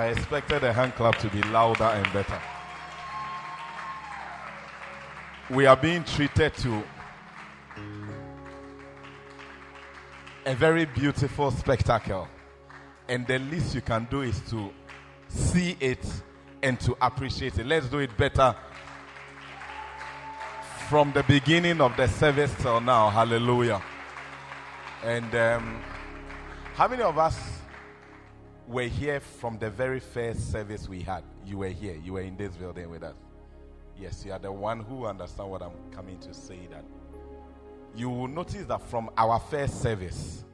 [0.00, 2.40] I expected the hand clap to be louder and better.
[5.50, 6.82] We are being treated to
[10.46, 12.28] a very beautiful spectacle.
[13.10, 14.70] And the least you can do is to
[15.28, 16.06] see it
[16.62, 17.66] and to appreciate it.
[17.66, 18.56] Let's do it better
[20.88, 23.10] from the beginning of the service till now.
[23.10, 23.82] Hallelujah.
[25.04, 25.82] And um,
[26.74, 27.49] how many of us
[28.70, 31.24] were here from the very first service we had.
[31.44, 31.96] You were here.
[32.04, 33.16] You were in this building with us.
[33.98, 36.84] Yes, you are the one who understand what I'm coming to say that.
[37.96, 40.44] You will notice that from our first service,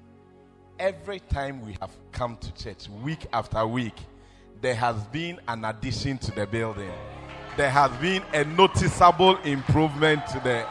[0.78, 3.96] every time we have come to church, week after week,
[4.62, 6.90] there has been an addition to the building.
[7.58, 10.66] There has been a noticeable improvement to the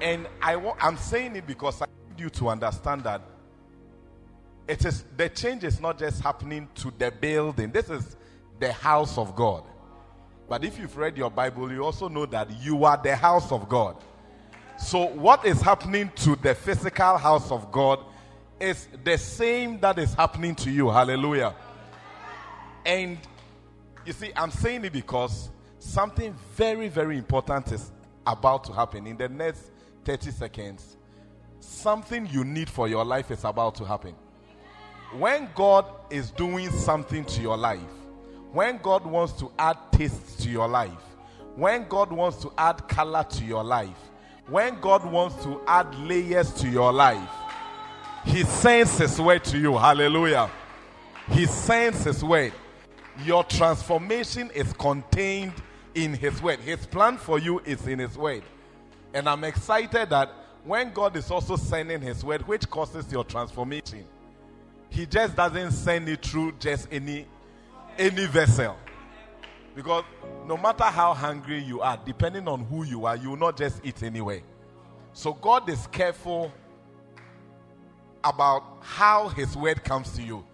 [0.00, 3.22] And I, I'm saying it because I need you to understand that
[4.68, 7.70] it is the change is not just happening to the building.
[7.70, 8.16] This is
[8.58, 9.64] the house of God.
[10.48, 13.68] But if you've read your Bible, you also know that you are the house of
[13.68, 13.96] God.
[14.78, 18.00] So, what is happening to the physical house of God
[18.60, 20.88] is the same that is happening to you.
[20.90, 21.54] Hallelujah.
[22.84, 23.18] And
[24.04, 27.90] you see, I'm saying it because something very, very important is
[28.26, 29.70] about to happen in the next
[30.04, 30.96] 30 seconds.
[31.60, 34.14] Something you need for your life is about to happen.
[35.12, 37.80] When God is doing something to your life,
[38.52, 40.90] when God wants to add taste to your life,
[41.54, 43.96] when God wants to add color to your life,
[44.48, 47.28] when God wants to add layers to your life,
[48.24, 49.76] He sends His word to you.
[49.76, 50.50] Hallelujah.
[51.30, 52.52] He sends His word.
[53.24, 55.54] Your transformation is contained
[55.94, 56.60] in His word.
[56.60, 58.42] His plan for you is in His word.
[59.14, 60.30] And I'm excited that
[60.64, 64.04] when God is also sending His word, which causes your transformation,
[64.96, 67.26] He just doesn't send it through just any
[67.98, 68.78] any vessel.
[69.74, 70.04] Because
[70.46, 73.82] no matter how hungry you are, depending on who you are, you will not just
[73.84, 74.42] eat anyway.
[75.12, 76.50] So God is careful
[78.24, 80.46] about how His word comes to you.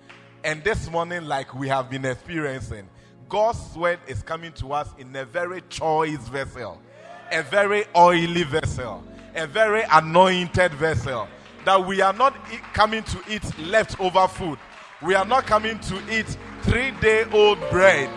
[0.42, 2.88] And this morning, like we have been experiencing,
[3.28, 6.82] God's word is coming to us in a very choice vessel,
[7.30, 9.04] a very oily vessel,
[9.36, 11.28] a very anointed vessel.
[11.64, 14.58] That we are not e- coming to eat leftover food,
[15.00, 18.10] we are not coming to eat three day old bread.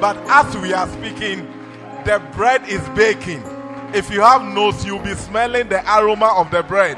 [0.00, 1.46] But as we are speaking,
[2.04, 3.42] the bread is baking.
[3.92, 6.96] If you have nose, you'll be smelling the aroma of the bread.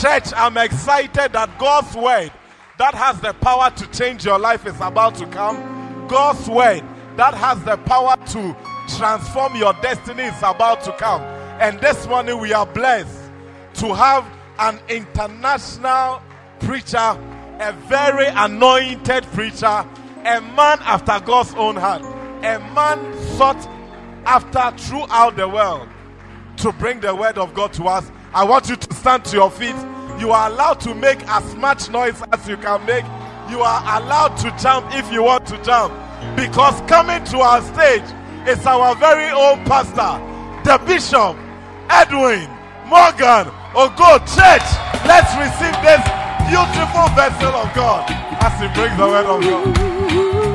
[0.00, 2.32] Church, I'm excited that God's word
[2.78, 6.06] that has the power to change your life is about to come.
[6.08, 6.82] God's word
[7.16, 8.56] that has the power to
[8.96, 11.22] transform your destiny is about to come.
[11.60, 13.30] And this morning we are blessed
[13.74, 14.24] to have
[14.60, 16.22] an international
[16.60, 17.18] preacher,
[17.60, 19.66] a very anointed preacher,
[20.24, 22.02] a man after God's own heart,
[22.44, 23.66] a man sought
[24.26, 25.88] after throughout the world
[26.58, 28.10] to bring the word of God to us.
[28.34, 29.74] I want you to stand to your feet.
[30.18, 33.04] You are allowed to make as much noise as you can make.
[33.50, 35.94] You are allowed to jump if you want to jump.
[36.36, 38.04] Because coming to our stage
[38.46, 40.20] is our very own pastor,
[40.64, 41.34] the Bishop
[41.88, 42.48] Edwin
[42.86, 44.66] Morgan Oh, Ogo Church.
[45.06, 46.02] Let's receive this
[46.48, 48.10] beautiful vessel of God
[48.42, 50.49] as he brings the word of God.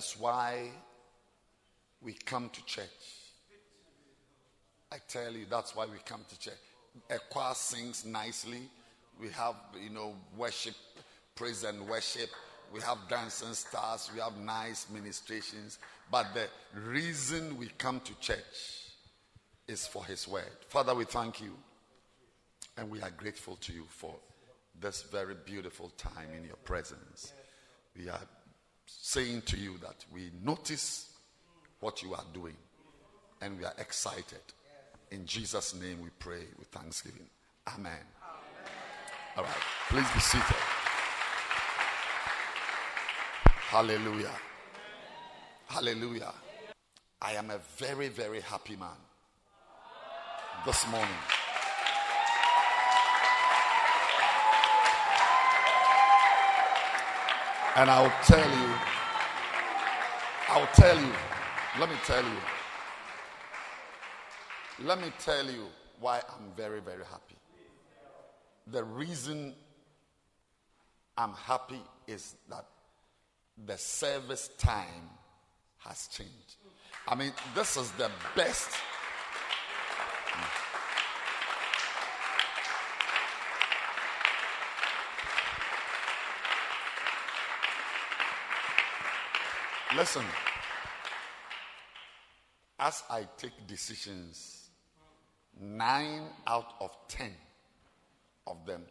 [0.00, 0.70] Is why
[2.00, 2.86] we come to church.
[4.90, 6.54] I tell you, that's why we come to church.
[7.10, 8.62] A choir sings nicely.
[9.20, 10.74] We have, you know, worship,
[11.34, 12.30] praise and worship.
[12.72, 14.10] We have dancing stars.
[14.14, 15.78] We have nice ministrations.
[16.10, 16.48] But the
[16.80, 18.88] reason we come to church
[19.68, 20.56] is for His word.
[20.68, 21.52] Father, we thank you
[22.78, 24.14] and we are grateful to you for
[24.80, 27.34] this very beautiful time in your presence.
[27.94, 28.20] We are
[28.98, 31.10] saying to you that we notice
[31.80, 32.56] what you are doing
[33.40, 34.40] and we are excited.
[35.10, 37.26] In Jesus' name we pray with thanksgiving.
[37.74, 38.04] Amen.
[39.36, 39.52] All right,
[39.88, 40.56] please be seated.
[43.70, 44.34] Hallelujah.
[45.68, 46.32] Hallelujah.
[47.22, 48.98] I am a very, very happy man
[50.66, 51.39] this morning.
[57.76, 58.74] And I'll tell you,
[60.48, 61.12] I'll tell you,
[61.78, 62.38] let me tell you,
[64.84, 65.66] let me tell you
[66.00, 67.36] why I'm very, very happy.
[68.66, 69.54] The reason
[71.16, 72.66] I'm happy is that
[73.66, 75.10] the service time
[75.78, 76.56] has changed.
[77.06, 78.70] I mean, this is the best.
[89.96, 90.24] Listen,
[92.78, 94.68] as I take decisions,
[95.60, 97.32] nine out of ten
[98.46, 98.82] of them,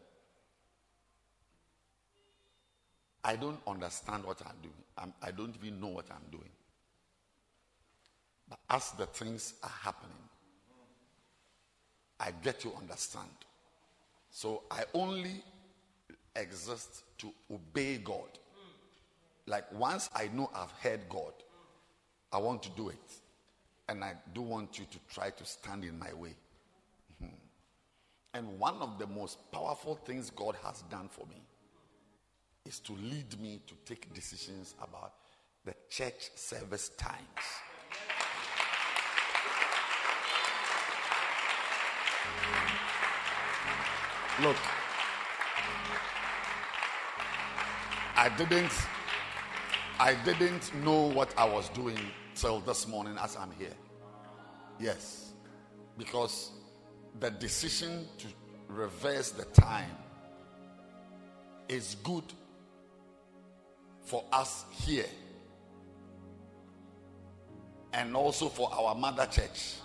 [3.24, 4.74] I don't understand what I'm doing.
[4.98, 6.50] I'm, I do not even know what I'm doing.
[8.50, 10.12] But as the things are happening,
[12.20, 13.30] I get to understand.
[14.32, 15.44] So I only
[16.36, 18.38] exist to obey God.
[19.50, 21.34] Like once I know I've heard God,
[22.32, 23.14] I want to do it.
[23.90, 26.36] And I do want you to try to stand in my way.
[27.20, 27.36] Mhm.
[28.36, 31.42] And one of the most powerful things God has done for me
[32.66, 35.14] is to lead me to take decisions about
[35.66, 37.46] the church service times.
[44.42, 44.58] Look,
[48.16, 48.99] I didn't
[50.00, 52.00] I didn't know what I was doing
[52.34, 53.76] till this morning as I'm here.
[54.80, 55.34] Yes.
[55.98, 56.52] Because
[57.20, 58.28] the decision to
[58.70, 59.92] reverse the time
[61.68, 62.24] is good
[64.06, 65.06] for us here
[67.92, 69.76] and also for our mother church.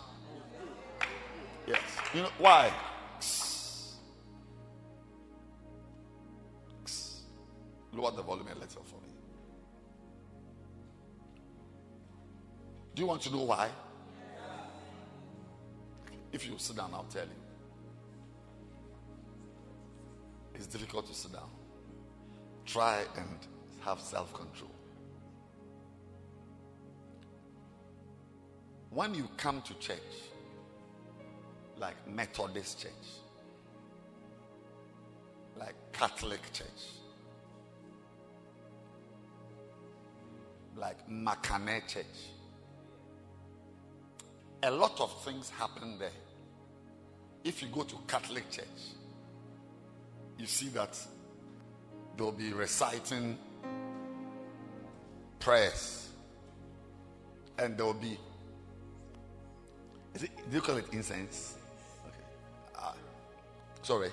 [1.67, 1.81] Yes.
[2.15, 2.73] You know why?
[7.93, 8.83] Lower the volume a little
[12.95, 13.71] Do you want to know why?
[16.33, 17.45] If you sit down, I'll tell you.
[20.55, 21.51] It's difficult to sit down.
[22.65, 23.39] Try and
[23.81, 24.71] have self control.
[28.91, 29.99] When you come to church,
[31.79, 32.93] like Methodist church,
[35.57, 36.69] like Catholic church,
[40.77, 42.05] like Makane church,
[44.65, 46.11] a lot of things happen there.
[47.45, 48.67] If you go to Catholic church,
[50.39, 50.99] you see that
[52.17, 53.39] they'll be reciting
[55.39, 56.09] prayers.
[57.59, 58.19] And there'll be
[60.15, 61.57] is it, do you call it incense?
[62.07, 62.17] Okay.
[62.79, 62.93] Uh,
[63.83, 64.11] sorry.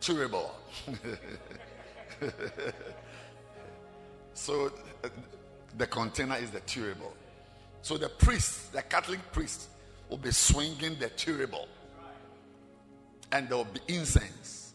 [0.00, 0.40] Cherubim
[4.34, 4.72] so
[5.04, 5.08] uh,
[5.76, 7.12] the container is the cherubim
[7.86, 9.68] so the priest the catholic priest
[10.08, 11.68] will be swinging the cherubim
[13.32, 14.72] and there will be incense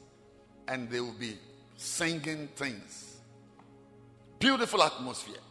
[0.67, 1.37] and they will be
[1.81, 3.17] singing things.
[4.39, 5.41] Beautiful atmosphere.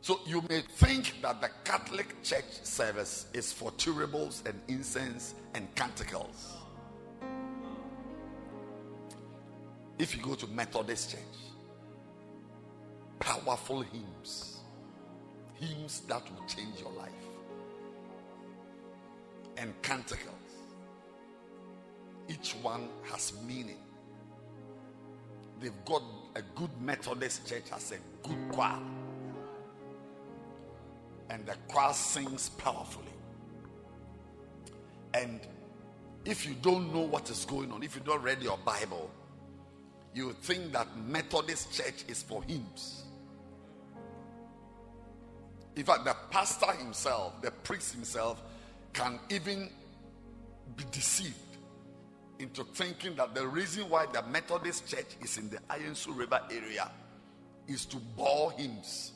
[0.00, 5.74] So you may think that the Catholic church service is for cherubims and incense and
[5.74, 6.52] canticles.
[9.98, 11.20] If you go to Methodist church,
[13.18, 14.53] powerful hymns,
[15.64, 17.10] hymns that will change your life,
[19.56, 20.34] and canticles.
[22.28, 23.78] Each one has meaning.
[25.60, 26.02] They've got
[26.34, 28.78] a good Methodist church has a good choir.
[31.30, 33.06] And the choir sings powerfully.
[35.14, 35.40] And
[36.24, 39.10] if you don't know what is going on, if you don't read your Bible,
[40.14, 43.03] you think that Methodist church is for hymns.
[45.76, 48.42] In fact, the pastor himself, the priest himself,
[48.92, 49.68] can even
[50.76, 51.34] be deceived
[52.38, 56.90] into thinking that the reason why the Methodist church is in the Ayensu River area
[57.66, 59.12] is to bore hymns.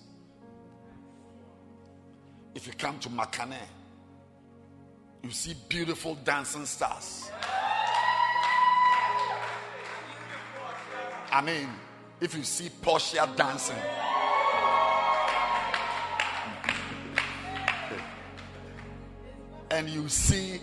[2.55, 3.59] If you come to Makane,
[5.23, 7.31] you see beautiful dancing stars.
[11.31, 11.69] I mean,
[12.21, 13.77] if you see Portia dancing,
[19.79, 20.61] and you see,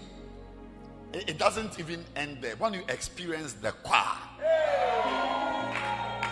[1.13, 2.57] it, it doesn't even end there.
[2.57, 4.17] When you experience the choir,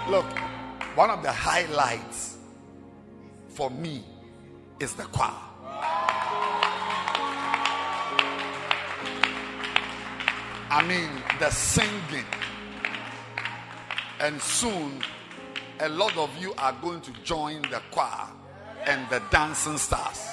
[0.10, 0.26] look,
[0.94, 2.38] one of the highlights
[3.48, 4.04] for me
[4.82, 5.32] is the choir.
[10.70, 12.26] I mean, the singing.
[14.20, 15.02] And soon,
[15.80, 18.28] a lot of you are going to join the choir
[18.86, 20.33] and the dancing stars.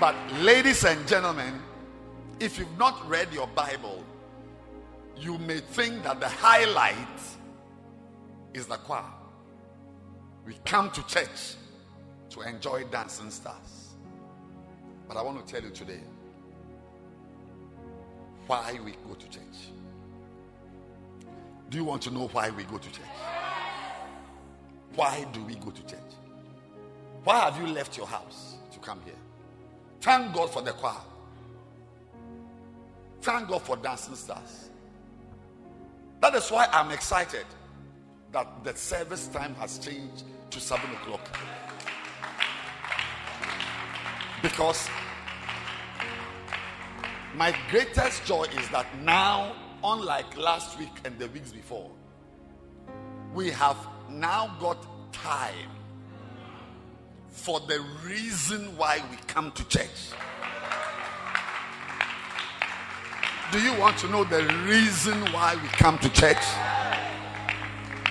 [0.00, 1.60] But, ladies and gentlemen,
[2.38, 4.04] if you've not read your Bible,
[5.16, 6.96] you may think that the highlight
[8.54, 9.02] is the choir.
[10.46, 11.56] We come to church
[12.30, 13.96] to enjoy dancing stars.
[15.08, 16.00] But I want to tell you today
[18.46, 19.42] why we go to church.
[21.70, 23.04] Do you want to know why we go to church?
[24.94, 25.98] Why do we go to church?
[27.24, 29.14] Why have you left your house to come here?
[30.00, 30.94] Thank God for the choir.
[33.20, 34.70] Thank God for dancing stars.
[36.20, 37.46] That is why I'm excited
[38.32, 41.20] that the service time has changed to 7 o'clock.
[44.42, 44.88] Because
[47.34, 51.90] my greatest joy is that now, unlike last week and the weeks before,
[53.34, 53.76] we have
[54.08, 54.78] now got
[55.12, 55.70] time
[57.38, 60.10] for the reason why we come to church.
[63.52, 66.44] Do you want to know the reason why we come to church?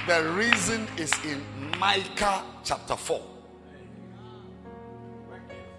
[0.08, 1.44] The reason is in
[1.78, 3.22] Micah chapter 4,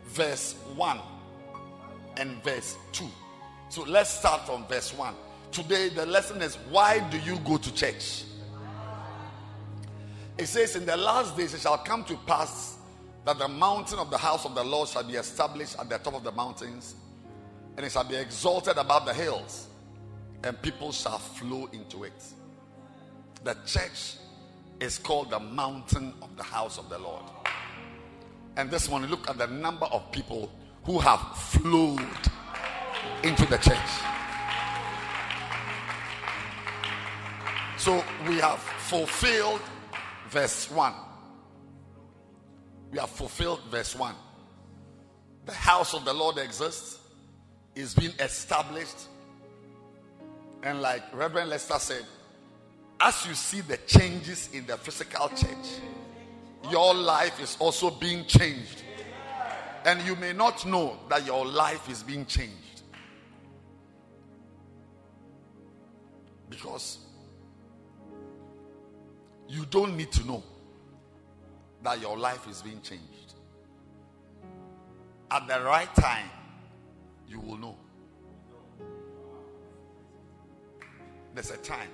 [0.05, 1.01] verse 1
[2.19, 3.07] and verse 2.
[3.71, 5.15] So let's start from verse 1.
[5.51, 8.25] Today, the lesson is why do you go to church?
[10.37, 12.78] It says, In the last days it shall come to pass
[13.29, 16.14] that the mountain of the house of the Lord shall be established at the top
[16.14, 16.95] of the mountains,
[17.77, 19.69] and it shall be exalted above the hills,
[20.45, 22.25] and people shall flow into it.
[23.45, 24.14] The church
[24.81, 27.23] is called the mountain of the house of the Lord.
[28.57, 30.51] And this morning, look at the number of people
[30.85, 32.01] who have flowed
[33.25, 33.77] into the church.
[37.77, 39.61] So we have fulfilled
[40.31, 40.95] verse 1.
[42.90, 44.14] We have fulfilled verse 1.
[45.46, 46.98] The house of the Lord exists,
[47.74, 49.07] is being established.
[50.62, 52.05] And like Reverend Lester said,
[53.01, 55.81] as you see the changes in the physical church,
[56.70, 58.83] your life is also being changed.
[59.85, 62.83] And you may not know that your life is being changed.
[66.51, 66.98] Because
[69.48, 70.42] you don't need to know
[71.88, 73.33] that your life is being changed.
[75.31, 76.29] At the right time,
[77.27, 77.77] you will know.
[81.33, 81.88] There's a time.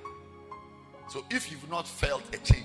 [1.09, 2.64] So if you've not felt a change,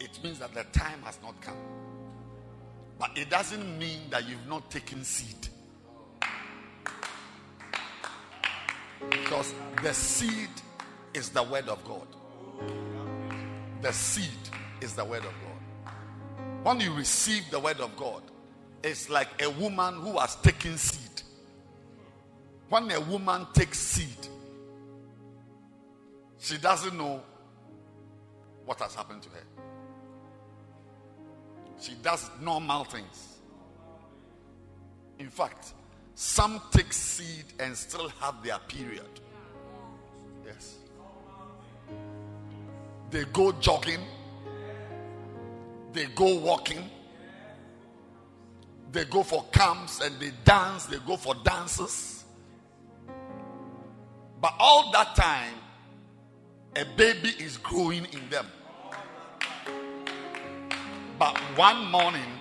[0.00, 1.58] it means that the time has not come.
[2.98, 5.48] But it doesn't mean that you've not taken seed.
[9.10, 10.48] Because the seed
[11.12, 12.06] is the word of God.
[13.82, 14.48] The seed
[14.80, 15.51] is the word of God.
[16.62, 18.22] When you receive the word of God,
[18.84, 21.22] it's like a woman who has taken seed.
[22.68, 24.28] When a woman takes seed,
[26.38, 27.22] she doesn't know
[28.64, 29.44] what has happened to her.
[31.80, 33.38] She does normal things.
[35.18, 35.72] In fact,
[36.14, 39.20] some take seed and still have their period.
[40.46, 40.76] Yes.
[43.10, 44.00] They go jogging,
[45.92, 46.90] they go walking,
[48.90, 52.24] they go for camps and they dance, they go for dances.
[54.40, 55.54] But all that time,
[56.76, 58.46] a baby is growing in them.
[61.18, 62.40] But one morning,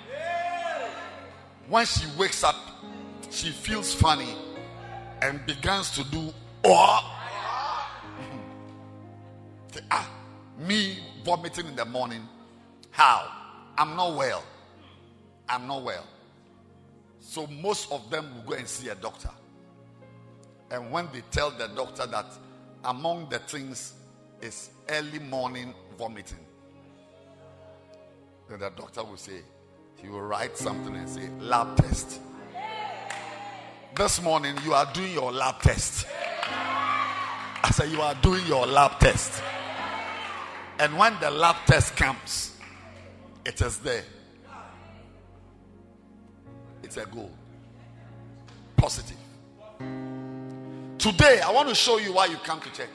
[1.67, 2.55] when she wakes up,
[3.29, 4.35] she feels funny
[5.21, 6.33] and begins to do
[6.63, 7.17] oh.
[9.91, 10.09] Ah,
[10.57, 12.27] me vomiting in the morning.
[12.89, 13.40] How?
[13.81, 14.43] I'm not well.
[15.49, 16.05] I'm not well.
[17.19, 19.31] So most of them will go and see a doctor.
[20.69, 22.27] And when they tell the doctor that
[22.85, 23.93] among the things
[24.39, 26.45] is early morning vomiting,
[28.47, 29.41] then the doctor will say,
[29.95, 32.21] he will write something and say, lab test.
[33.95, 36.05] This morning, you are doing your lab test.
[37.63, 39.41] I said, You are doing your lab test.
[40.77, 42.51] And when the lab test comes,
[43.45, 44.03] it is there.
[46.83, 47.31] It's a goal.
[48.75, 49.17] Positive.
[50.97, 52.89] Today, I want to show you why you come to church.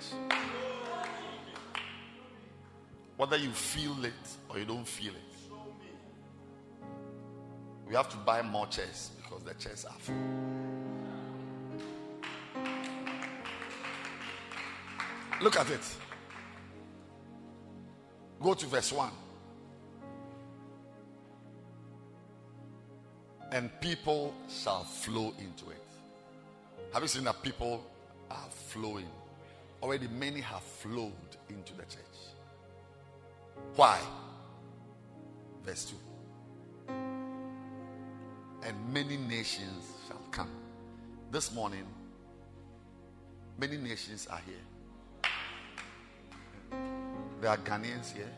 [3.17, 4.13] Whether you feel it
[4.49, 5.53] or you don't feel it.
[7.89, 10.15] We have to buy more chairs because the chairs are full.
[15.41, 15.81] Look at it.
[18.41, 19.11] Go to verse 1.
[23.53, 25.83] And people shall flow into it.
[26.93, 27.85] Have you seen that people
[28.31, 29.09] are flowing?
[29.83, 31.13] Already many have flowed
[31.49, 32.35] into the church.
[33.77, 34.01] Why?
[35.65, 35.93] Verse
[36.89, 36.93] 2.
[38.63, 40.51] And many nations shall come.
[41.31, 41.87] This morning,
[43.59, 44.65] many nations are here.
[47.41, 48.31] There are Ghanaians here.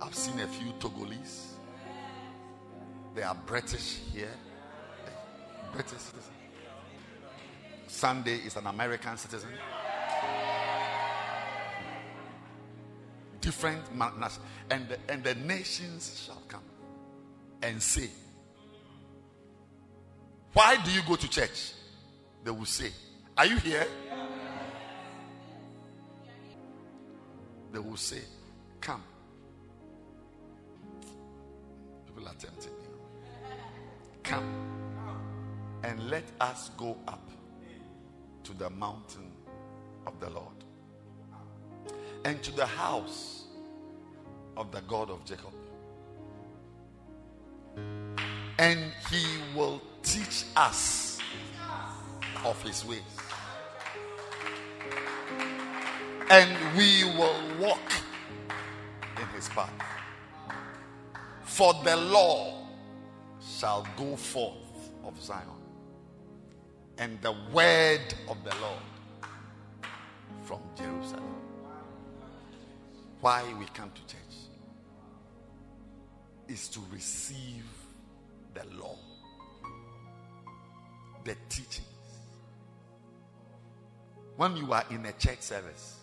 [0.00, 1.51] I've seen a few Togolese.
[3.14, 4.34] There are British here.
[5.72, 6.32] British citizen.
[7.86, 9.50] Sunday is an American citizen.
[13.40, 13.82] Different
[14.70, 16.62] and the, and the nations shall come
[17.62, 18.08] and say,
[20.52, 21.72] Why do you go to church?
[22.44, 22.90] They will say,
[23.36, 23.86] Are you here?
[27.72, 28.20] They will say,
[28.80, 29.02] Come.
[32.06, 32.81] People are tempting me.
[34.22, 34.62] Come
[35.82, 37.30] and let us go up
[38.44, 39.32] to the mountain
[40.06, 40.64] of the Lord
[42.24, 43.44] and to the house
[44.56, 45.52] of the God of Jacob.
[48.58, 49.24] And he
[49.56, 51.18] will teach us
[52.44, 53.00] of his ways.
[56.30, 57.92] And we will walk
[59.20, 59.72] in his path.
[61.42, 62.61] For the law
[63.62, 65.46] shall go forth of Zion,
[66.98, 68.82] and the word of the Lord
[70.42, 71.36] from Jerusalem.
[73.20, 74.36] Why we come to church
[76.48, 77.62] is to receive
[78.52, 78.96] the law,
[81.22, 81.86] the teachings.
[84.34, 86.00] When you are in a church service,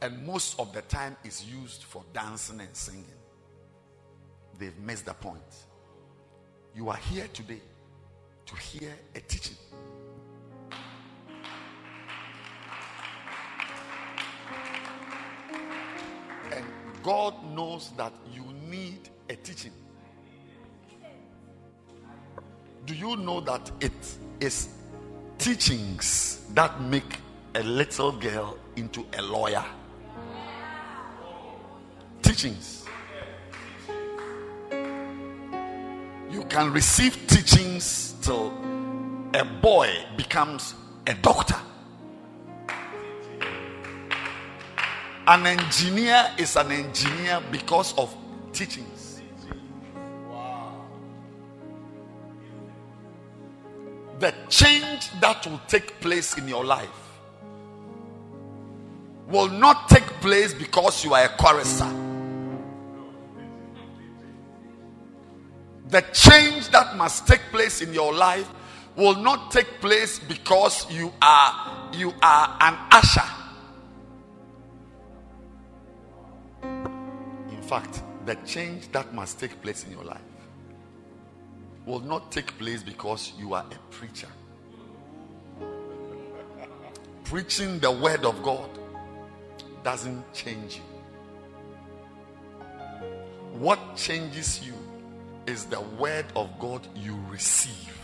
[0.00, 3.19] and most of the time is used for dancing and singing,
[4.60, 5.42] they've missed the point.
[6.74, 7.60] You are here today
[8.46, 9.56] to hear a teaching.
[16.52, 16.64] And
[17.02, 19.72] God knows that you need a teaching.
[22.86, 23.92] Do you know that it
[24.40, 24.68] is
[25.38, 27.18] teachings that make
[27.54, 29.64] a little girl into a lawyer?
[32.22, 32.79] Teachings.
[36.30, 38.52] You can receive teachings till
[39.34, 40.74] a boy becomes
[41.06, 41.56] a doctor.
[45.26, 48.14] An engineer is an engineer because of
[48.52, 49.20] teachings.
[54.20, 56.88] The change that will take place in your life
[59.28, 62.09] will not take place because you are a chorister.
[65.90, 68.48] The change that must take place in your life
[68.94, 73.28] will not take place because you are you are an usher.
[76.62, 80.20] In fact, the change that must take place in your life
[81.86, 84.28] will not take place because you are a preacher.
[87.24, 88.70] Preaching the word of God
[89.82, 90.82] doesn't change you.
[93.58, 94.74] What changes you
[95.46, 97.96] is the word of God you receive.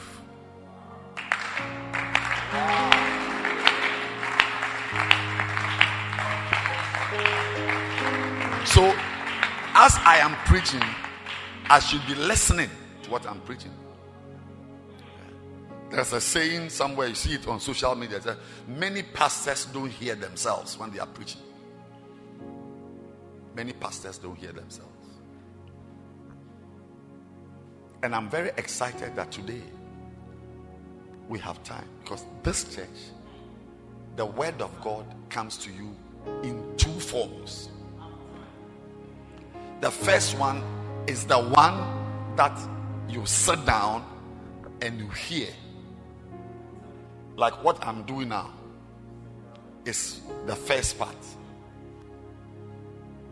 [8.66, 8.82] So,
[9.74, 10.82] as I am preaching,
[11.70, 12.68] I should be listening
[13.02, 13.70] to what I'm preaching.
[15.90, 18.18] There's a saying somewhere, you see it on social media.
[18.18, 21.40] That many pastors don't hear themselves when they are preaching.
[23.54, 24.95] Many pastors don't hear themselves.
[28.06, 29.64] And I'm very excited that today
[31.28, 32.86] we have time because this church,
[34.14, 35.90] the word of God comes to you
[36.44, 37.68] in two forms
[39.80, 40.62] The first one
[41.08, 42.56] is the one that
[43.08, 44.04] you sit down
[44.80, 45.48] and you hear.
[47.36, 48.52] Like what I'm doing now
[49.84, 51.16] is the first part.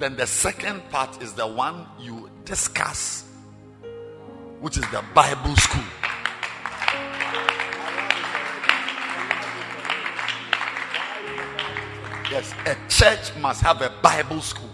[0.00, 3.24] Then the second part is the one you discuss,
[4.64, 5.84] which is the Bible school.
[12.30, 14.70] Yes, a church must have a Bible school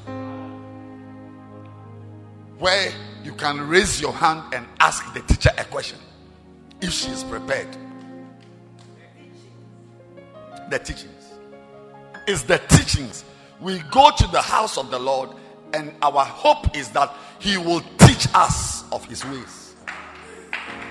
[2.61, 2.93] where
[3.25, 5.99] you can raise your hand and ask the teacher a question
[6.81, 7.77] if she is prepared.
[10.71, 11.33] The teachings
[12.29, 13.25] is the teachings.
[13.61, 15.31] We go to the house of the Lord,
[15.75, 19.60] and our hope is that He will teach us of His ways.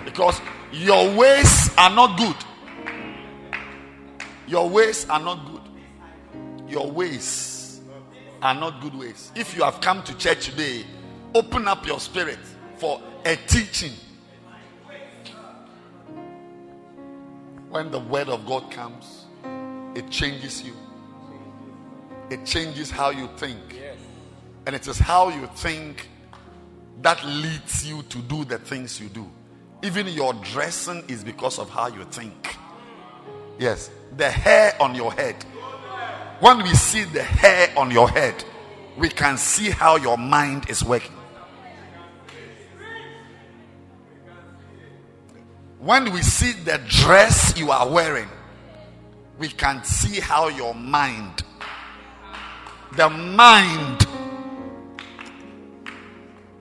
[0.09, 0.41] Because
[0.71, 2.35] your ways are not good.
[4.47, 5.61] Your ways are not good.
[6.67, 7.79] Your ways
[8.41, 9.31] are not good ways.
[9.35, 10.83] If you have come to church today,
[11.35, 12.39] open up your spirit
[12.77, 13.91] for a teaching.
[17.69, 19.25] When the word of God comes,
[19.93, 20.73] it changes you.
[22.31, 23.60] It changes how you think.
[24.65, 26.10] And it is how you think
[27.03, 29.29] that leads you to do the things you do.
[29.82, 32.58] Even your dressing is because of how you think.
[33.58, 35.36] Yes, the hair on your head.
[36.40, 38.44] When we see the hair on your head,
[38.98, 41.15] we can see how your mind is working.
[45.80, 48.27] When we see the dress you are wearing,
[49.38, 51.44] we can see how your mind,
[52.98, 54.06] the mind,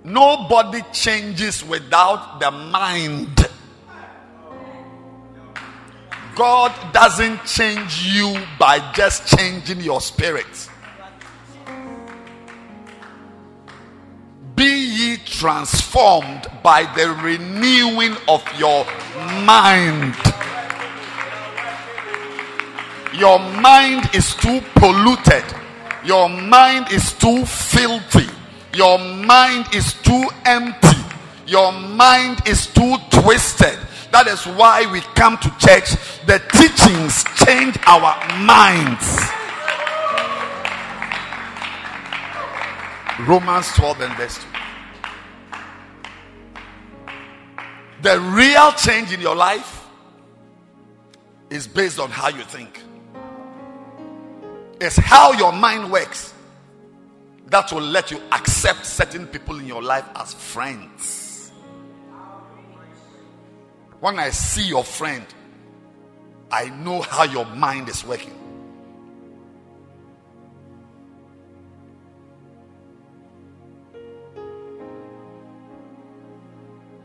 [0.09, 3.49] nobody changes without the mind.
[6.35, 10.71] God doesn't change you by just changing your spirit.
[14.55, 18.85] Be ye transformed by the renewing of your
[19.45, 20.15] mind.
[23.15, 25.45] Your mind is too polluted.
[26.05, 28.29] Your mind is too filthy.
[28.79, 30.97] Your mind is too empty.
[31.49, 33.77] Your mind is too twisted.
[34.13, 35.97] That is why we come to church.
[36.27, 39.21] The teachings change our minds.
[43.27, 44.43] Romans 12 and verse 2.
[48.03, 49.89] The real change in your life
[51.51, 52.81] is based on how you think.
[54.81, 56.33] It's how your mind works
[57.51, 61.51] that will let you accept certain people in your life as friends.
[64.01, 65.25] When I see your friend,
[66.51, 68.35] I know how your mind is working.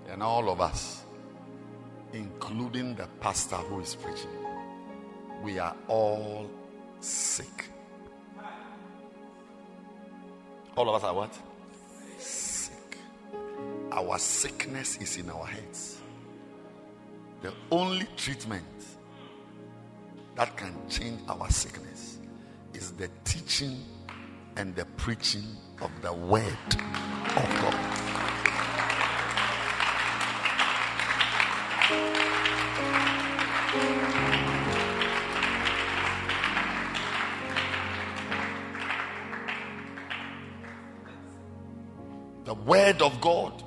[0.09, 1.03] And all of us,
[2.11, 4.29] including the pastor who is preaching,
[5.41, 6.49] we are all
[6.99, 7.72] sick.
[10.76, 11.38] All of us are what?
[12.17, 12.97] Sick.
[13.91, 15.99] Our sickness is in our heads.
[17.41, 18.65] The only treatment
[20.36, 22.17] that can change our sickness
[22.74, 23.84] is the teaching
[24.55, 25.45] and the preaching
[25.82, 28.02] of the word of God.
[42.66, 43.64] Word of God.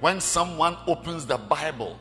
[0.00, 1.98] When someone opens the Bible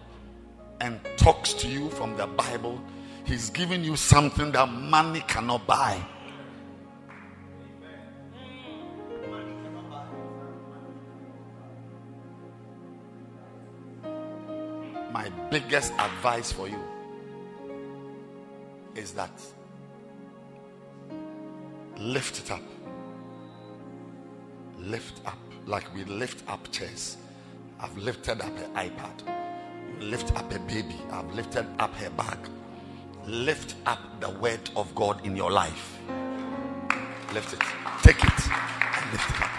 [0.82, 2.80] and talks to you from the Bible,
[3.26, 6.00] he's giving you something that money cannot buy.
[15.12, 16.80] My biggest advice for you
[18.96, 19.32] is that
[21.98, 22.62] lift it up.
[24.78, 27.18] Lift up like we lift up chairs.
[27.80, 29.22] I've lifted up an iPad.
[30.00, 30.96] Lift up a baby.
[31.12, 32.38] I've lifted up her bag.
[33.26, 36.00] Lift up the word of God in your life.
[37.34, 37.62] Lift it.
[38.02, 39.52] Take it and lift it up.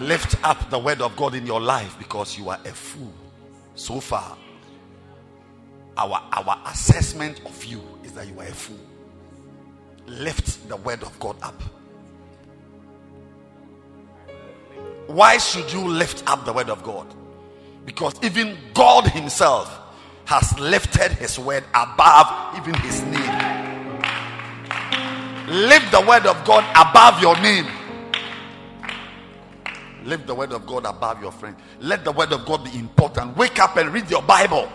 [0.00, 3.12] Lift up the word of God in your life because you are a fool.
[3.74, 4.36] So far,
[5.96, 8.78] our our assessment of you is that you are a fool.
[10.06, 11.60] Lift the word of God up.
[15.10, 17.12] Why should you lift up the word of God?
[17.84, 19.76] Because even God Himself
[20.26, 23.90] has lifted His word above even His name.
[25.48, 27.66] Lift the word of God above your name.
[30.04, 31.56] Lift the word of God above your friend.
[31.80, 33.36] Let the word of God be important.
[33.36, 34.70] Wake up and read your Bible.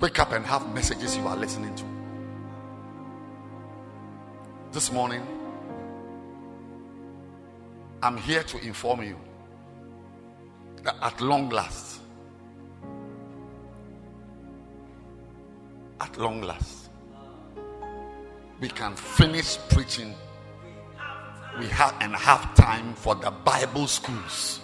[0.00, 1.84] Wake up and have messages you are listening to.
[4.72, 5.22] This morning,
[8.02, 9.16] I'm here to inform you
[10.82, 12.00] that at long last,
[16.00, 16.90] at long last,
[18.60, 20.14] we can finish preaching.
[21.60, 24.58] We have and have time for the Bible schools.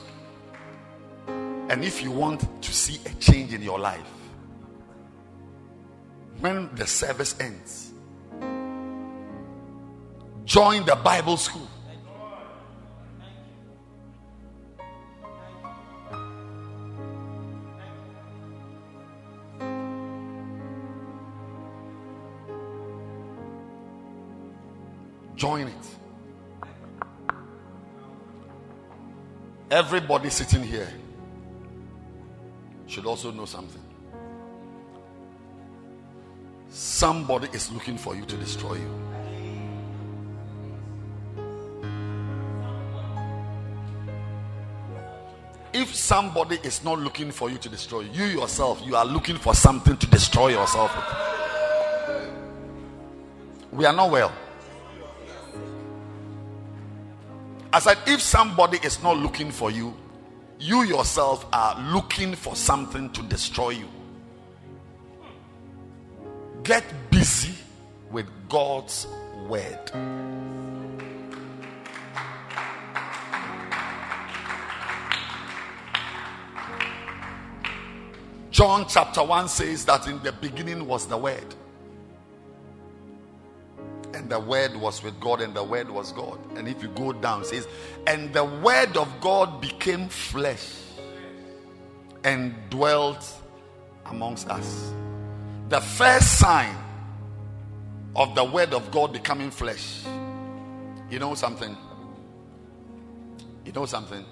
[1.28, 4.01] And if you want to see a change in your life,
[6.41, 7.93] when the service ends,
[10.45, 11.68] join the Bible school.
[25.39, 25.74] Join it.
[29.70, 30.93] Everybody sitting here
[32.89, 33.80] should also know something.
[36.70, 38.91] Somebody is looking for you to destroy you.
[45.72, 49.36] If somebody is not looking for you to destroy you, you yourself, you are looking
[49.36, 51.07] for something to destroy yourself with.
[53.70, 54.32] We are not well.
[57.73, 59.95] I said, if somebody is not looking for you,
[60.59, 63.89] you yourself are looking for something to destroy you.
[66.62, 67.55] Get busy
[68.11, 69.07] with God's
[69.47, 69.93] word.
[78.51, 81.55] John chapter 1 says that in the beginning was the word.
[84.29, 86.39] The word was with God, and the word was God.
[86.57, 87.66] And if you go down, says,
[88.07, 90.74] and the word of God became flesh
[92.24, 93.24] and dwelt
[94.07, 94.93] amongst us.
[95.68, 96.76] The first sign
[98.16, 100.05] of the word of God becoming flesh.
[101.11, 101.76] You know something?
[103.64, 104.24] You know something?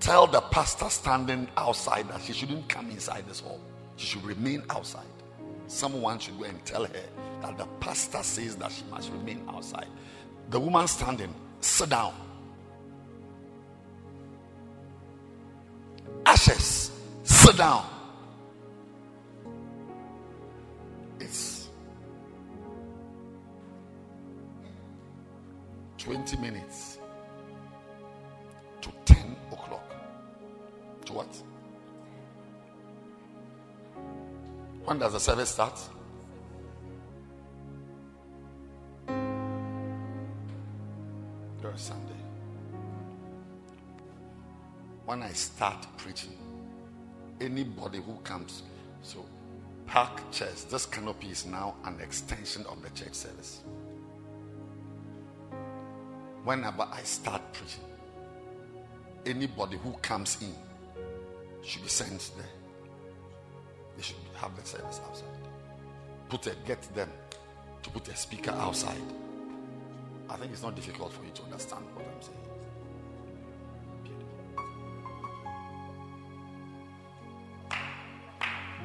[0.00, 3.60] Tell the pastor standing outside that she shouldn't come inside this hall.
[3.96, 5.06] She should remain outside.
[5.68, 7.02] Someone should go and tell her
[7.42, 9.88] that the pastor says that she must remain outside.
[10.50, 12.14] The woman standing, sit down.
[16.24, 16.90] Ashes,
[17.24, 17.84] sit down.
[21.18, 21.68] It's
[25.98, 26.98] 20 minutes
[28.80, 29.92] to 10 o'clock.
[31.06, 31.42] To what?
[34.86, 35.80] When does the service start?
[41.60, 42.14] During Sunday.
[45.04, 46.36] When I start preaching,
[47.40, 48.62] anybody who comes,
[49.02, 49.26] so
[49.86, 53.62] park chairs, this canopy is now an extension of the church service.
[56.44, 57.82] Whenever I start preaching,
[59.26, 60.54] anybody who comes in
[61.64, 62.55] should be sent there.
[63.96, 65.28] They should have the service outside.
[66.28, 67.10] Put a get them
[67.82, 69.00] to put a speaker outside.
[70.28, 72.38] I think it's not difficult for you to understand what I'm saying.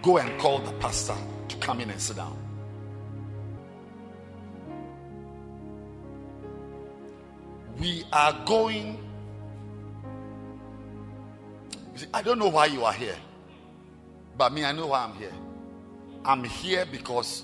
[0.02, 1.16] Go and call the pastor
[1.48, 2.38] to come in and sit down.
[7.80, 9.00] We are going.
[11.96, 13.16] See, I don't know why you are here.
[14.38, 15.34] But me, I know why I'm here.
[16.24, 17.44] I'm here because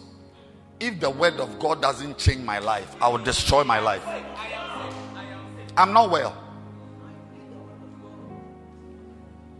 [0.79, 4.03] if the word of God doesn't change my life, I will destroy my life.
[5.75, 6.43] I'm not well.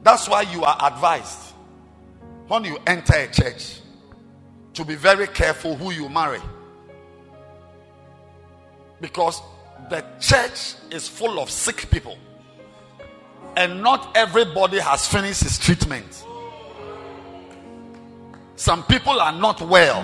[0.03, 1.53] That's why you are advised
[2.47, 3.81] when you enter a church
[4.73, 6.39] to be very careful who you marry.
[9.01, 9.41] Because
[9.89, 12.17] the church is full of sick people,
[13.55, 16.25] and not everybody has finished his treatment.
[18.57, 20.03] Some people are not well.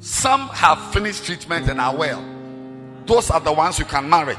[0.00, 2.22] Some have finished treatment and are well.
[3.06, 4.36] Those are the ones you can marry.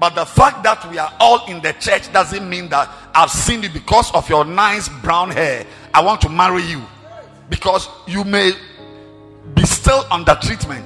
[0.00, 3.62] But the fact that we are all in the church doesn't mean that I've seen
[3.62, 5.64] you because of your nice brown hair.
[5.94, 6.82] I want to marry you.
[7.48, 8.50] Because you may
[9.54, 10.84] be still under treatment.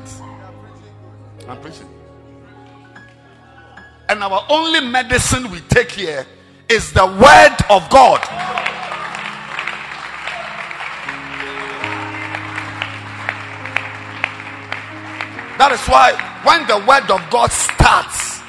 [1.49, 1.89] I'm preaching.
[4.11, 6.27] And our only medicine we take here
[6.69, 8.21] is the word of God.
[15.59, 16.13] That is why
[16.45, 18.43] when the word of God starts,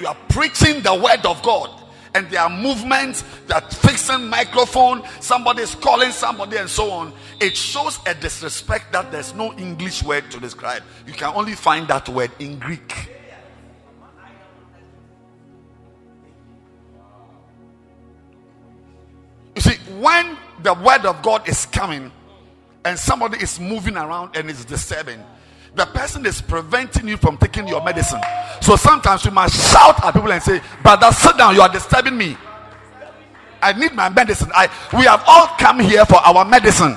[0.00, 1.70] you are preaching the word of God,
[2.14, 7.12] and there are movements that fixing microphone, somebody is calling somebody, and so on.
[7.40, 10.82] It shows a disrespect that there's no English word to describe.
[11.06, 13.15] You can only find that word in Greek.
[20.00, 22.10] When the word of God is coming
[22.84, 25.22] and somebody is moving around and is disturbing,
[25.74, 28.20] the person is preventing you from taking your medicine.
[28.62, 32.16] So sometimes you must shout at people and say, Brother, sit down, you are disturbing
[32.16, 32.36] me.
[33.62, 34.50] I need my medicine.
[34.54, 36.96] I we have all come here for our medicine.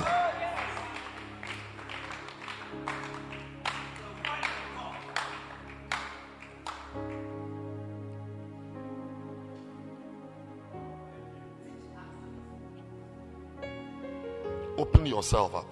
[15.00, 15.66] Open yourself up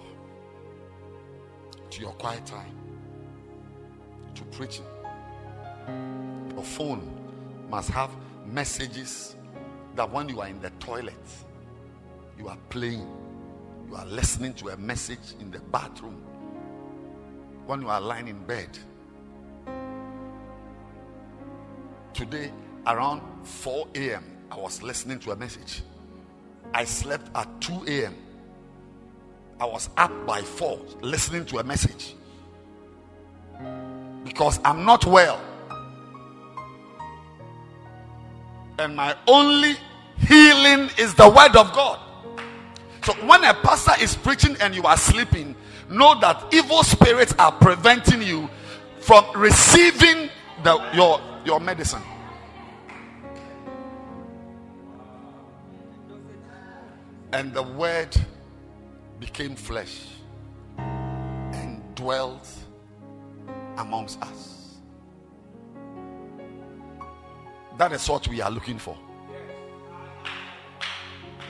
[1.91, 2.75] to your quiet time,
[4.33, 4.85] to preaching.
[6.55, 7.07] Your phone
[7.69, 8.09] must have
[8.47, 9.35] messages
[9.95, 11.13] that when you are in the toilet,
[12.39, 13.07] you are playing,
[13.87, 16.23] you are listening to a message in the bathroom,
[17.67, 18.79] when you are lying in bed.
[22.15, 22.51] Today,
[22.87, 25.83] around 4 a.m., I was listening to a message.
[26.73, 28.15] I slept at 2 a.m.
[29.59, 32.15] I was up by 4 listening to a message
[34.23, 35.41] because I'm not well.
[38.77, 39.75] And my only
[40.17, 41.99] healing is the word of God.
[43.03, 45.55] So when a pastor is preaching and you are sleeping,
[45.89, 48.49] know that evil spirits are preventing you
[48.99, 50.29] from receiving
[50.63, 52.01] the, your, your medicine.
[57.33, 58.15] And the word
[59.19, 60.05] became flesh
[60.77, 62.47] and dwelt
[63.77, 64.75] amongst us.
[67.77, 68.97] That is what we are looking for.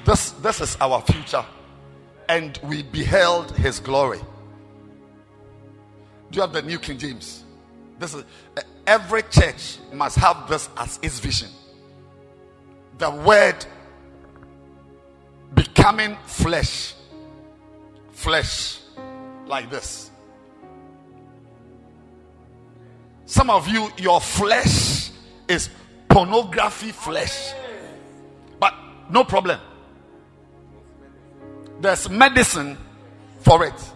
[0.06, 1.44] This, this is our future.
[2.28, 4.20] And we beheld his glory.
[6.30, 7.44] Do you have the New King James?
[7.98, 8.24] This is
[8.56, 11.50] eh, every church must have this as its vision.
[13.00, 13.66] The word
[15.56, 16.94] becoming flesh.
[18.20, 18.80] Flesh.
[19.48, 20.12] Like this.
[23.26, 25.12] Some of you, your flesh
[25.48, 25.70] is
[26.10, 27.54] pornography flesh.
[28.60, 28.74] But
[29.10, 29.62] no problem.
[31.80, 32.78] There's medicine
[33.40, 33.94] for it.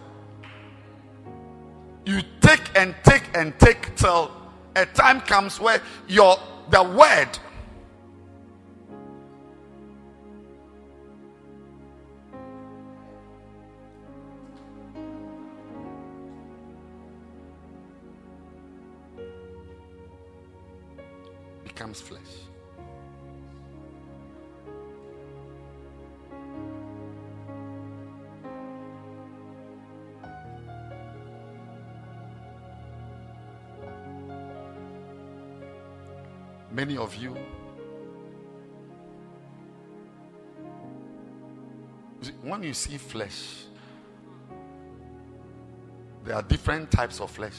[2.06, 4.30] You take and take and take till
[4.74, 6.38] a time comes where your
[6.70, 7.28] the word
[21.74, 22.20] becomes flesh.
[36.70, 37.36] Many of you,
[42.42, 43.64] when you see flesh,
[46.24, 47.54] there are different types of flesh.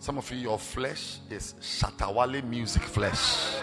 [0.00, 3.56] Some of you, your flesh is Shatta Wale music flesh.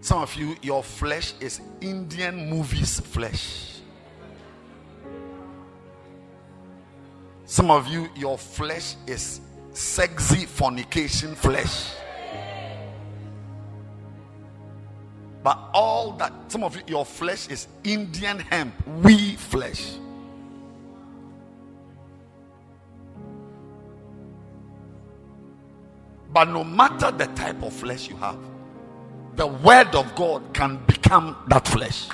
[0.00, 3.80] Some of you, your flesh is Indian movies flesh.
[7.46, 9.40] Some of you, your flesh is
[9.72, 11.92] sexy fornication flesh.
[15.42, 19.98] But all that, some of you, your flesh is Indian hemp, we flesh.
[26.34, 28.36] But no matter the type of flesh you have,
[29.36, 32.08] the word of God can become that flesh.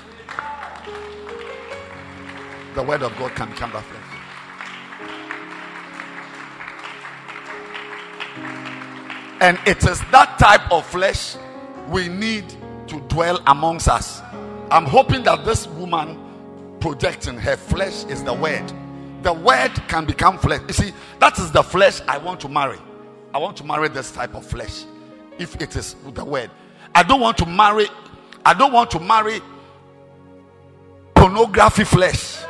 [2.74, 4.02] The word of God can become that flesh.
[9.40, 11.36] And it is that type of flesh
[11.88, 12.44] we need
[12.88, 14.20] to dwell amongst us.
[14.70, 18.70] I'm hoping that this woman projecting her flesh is the word.
[19.22, 20.60] The word can become flesh.
[20.68, 22.78] You see, that is the flesh I want to marry.
[23.32, 24.84] I want to marry this type of flesh.
[25.38, 26.50] If it is the word.
[26.94, 27.86] I don't want to marry,
[28.44, 29.40] I don't want to marry
[31.14, 32.42] pornography flesh.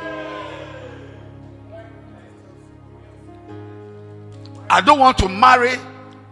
[4.69, 5.75] I don't want to marry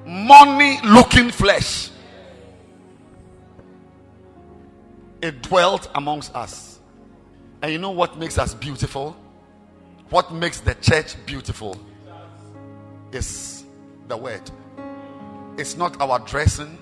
[0.06, 1.90] money looking flesh.
[5.22, 6.80] It dwelt amongst us.
[7.62, 9.16] And you know what makes us beautiful?
[10.10, 11.78] What makes the church beautiful
[13.12, 13.59] is
[14.10, 14.42] the word.
[15.58, 16.78] It's not our dressing,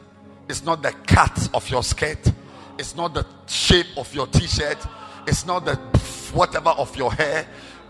[0.47, 2.32] it's not the cut of your skirt,
[2.80, 4.78] it's not the shape of your t shirt,
[5.28, 5.75] it's not the
[6.34, 7.45] whatever of your hair,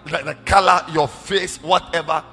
[0.06, 2.24] the, the color, your face, whatever.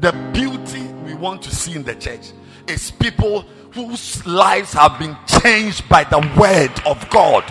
[0.00, 2.32] The beauty we want to see in the church
[2.66, 7.44] is people whose lives have been changed by the word of God.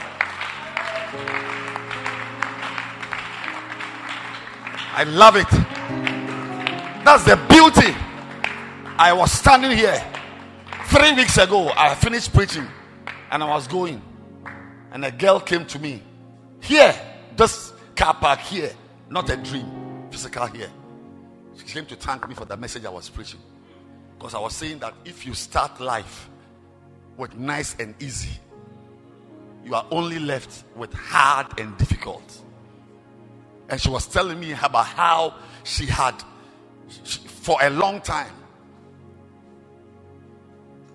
[4.95, 5.49] I love it.
[7.05, 7.95] That's the beauty.
[8.99, 10.05] I was standing here
[10.87, 11.71] three weeks ago.
[11.73, 12.67] I finished preaching
[13.31, 14.01] and I was going,
[14.91, 16.03] and a girl came to me
[16.59, 16.93] here,
[17.37, 18.73] this car park here,
[19.09, 20.69] not a dream, physical here.
[21.55, 23.39] She came to thank me for the message I was preaching.
[24.17, 26.29] Because I was saying that if you start life
[27.15, 28.37] with nice and easy,
[29.63, 32.41] you are only left with hard and difficult.
[33.69, 36.21] And she was telling me about how she had,
[37.05, 38.33] she, for a long time,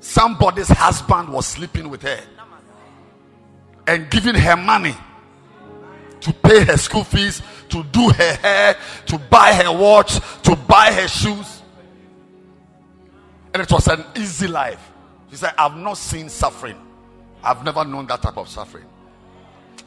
[0.04, 2.20] somebody's husband was sleeping with her
[3.86, 4.94] and giving her money
[6.20, 8.76] to pay her school fees, to do her hair,
[9.06, 11.62] to buy her watch, to buy her shoes
[13.54, 14.90] and it was an easy life.
[15.30, 16.76] She said, I've not seen suffering.
[17.42, 18.84] I've never known that type of suffering.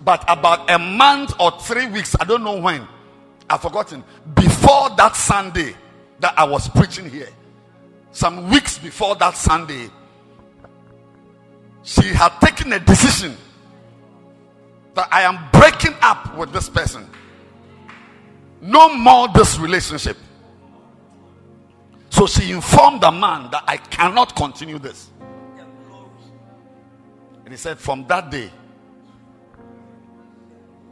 [0.04, 2.88] But about a month or three weeks, I don't know when,
[3.50, 4.04] I've forgotten,
[4.36, 5.76] before that Sunday
[6.20, 7.30] that I was preaching here,
[8.12, 9.90] some weeks before that Sunday,
[11.88, 13.38] she had taken a decision
[14.94, 17.10] that I am breaking up with this person.
[18.60, 20.18] No more this relationship.
[22.10, 25.10] So she informed the man that I cannot continue this.
[27.46, 28.52] And he said, From that day,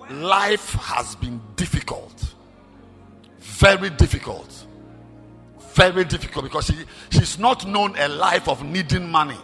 [0.09, 2.35] life has been difficult.
[3.39, 4.65] Very difficult.
[5.73, 6.75] Very difficult because she,
[7.09, 9.37] she's not known a life of needing money.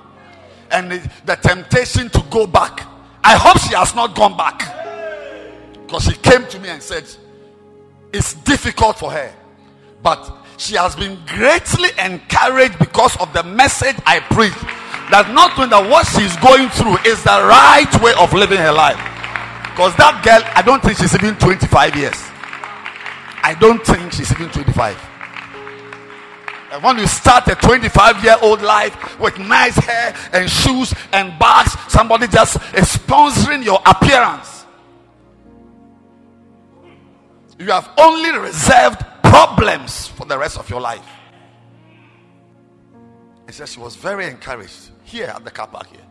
[0.72, 0.92] And
[1.26, 2.88] the, temptation to go back.
[3.24, 4.60] I hope she has not gone back.
[5.86, 7.04] Because she came to me and said,
[8.14, 9.34] It's difficult for her.
[10.02, 14.54] But she has been greatly encouraged because of the message I preach.
[15.12, 18.72] That not knowing that what she's going through is the right way of living her
[18.72, 18.96] life.
[19.72, 22.16] Because that girl, I don't think she's even 25 years.
[23.44, 25.11] I don't think she's even 25.
[26.72, 31.38] And when you start a 25 year old life with nice hair and shoes and
[31.38, 34.66] bags, somebody just is sponsoring your appearance.
[37.60, 41.06] You have only reserved problems for the rest of your life.
[43.48, 46.06] He says she was very encouraged here at the car park here.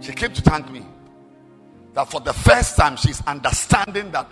[0.00, 0.86] She came to thank me
[1.92, 4.30] that for the first time she's understanding that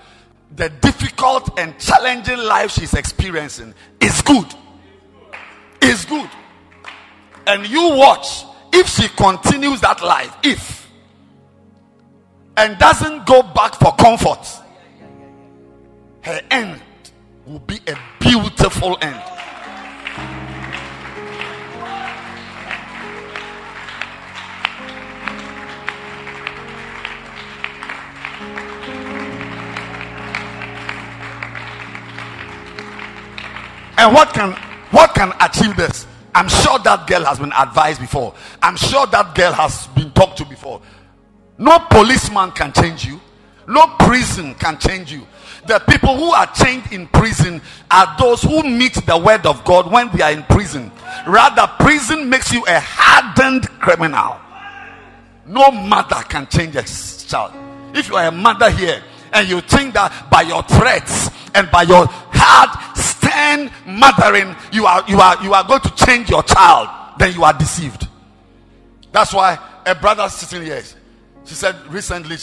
[0.55, 4.47] the difficult and challenging life she's experiencing is good.
[5.83, 6.31] Is good.
[7.47, 10.91] And you watch if she continues that life, if
[12.57, 14.47] and doesn't go back for comfort
[16.27, 16.83] her end
[17.47, 19.23] will be a beautiful end.
[33.99, 34.53] And what can
[34.91, 36.07] what can achieve this?
[36.35, 38.35] I'm sure that girl has been advised before.
[38.63, 40.83] I'm sure that girl has been talked to before.
[41.59, 43.21] No policeman can change you.
[43.67, 45.27] No prison can change you.
[45.67, 49.91] The people who are chained in prison are those who meet the word of God
[49.91, 50.93] when they are in prison.
[51.27, 54.37] Rather, prison makes you a hardened criminal.
[55.47, 57.53] No mother can change a child.
[57.95, 61.83] If you are a mother here and you think that by your threats and by
[61.83, 62.86] your hard,
[63.37, 67.45] stern mothering, you are you are you are going to change your child, then you
[67.45, 68.09] are deceived.
[69.13, 70.83] That's why a brother sitting here,
[71.45, 72.37] she said recently,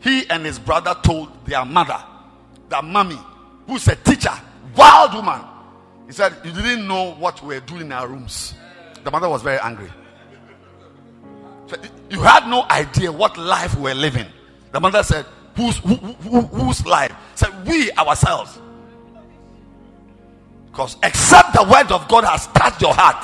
[0.00, 2.02] he and his brother told their mother,
[2.68, 3.18] their mommy,
[3.66, 4.32] who's a teacher,
[4.76, 5.40] wild woman.
[6.06, 8.54] He said, You didn't know what we were doing in our rooms.
[9.04, 9.90] The mother was very angry.
[12.10, 14.26] you had no idea what life we were living.
[14.72, 15.26] The mother said,
[15.56, 17.14] Whose, who, who, whose life?
[17.34, 18.58] Said, We ourselves.
[20.72, 23.20] Because except the word of God has touched your heart,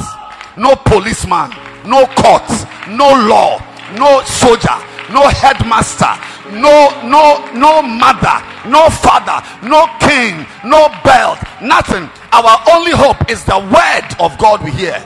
[0.58, 1.48] no policeman,
[1.88, 2.44] no court,
[2.92, 3.56] no law,
[3.96, 4.76] no soldier,
[5.08, 6.12] no headmaster,
[6.52, 8.36] no no no mother,
[8.68, 12.10] no father, no king, no belt, Nothing.
[12.32, 15.02] Our only hope is the word of God we hear.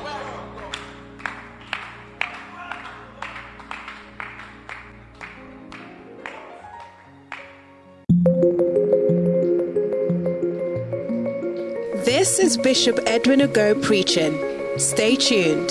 [12.23, 14.39] This is Bishop Edwin Ogo preaching.
[14.79, 15.71] Stay tuned.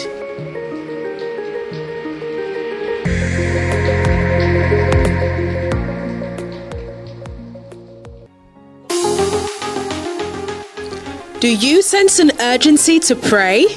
[11.40, 13.68] Do you sense an urgency to pray?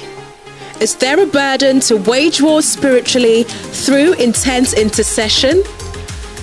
[0.81, 5.62] Is there a burden to wage war spiritually through intense intercession?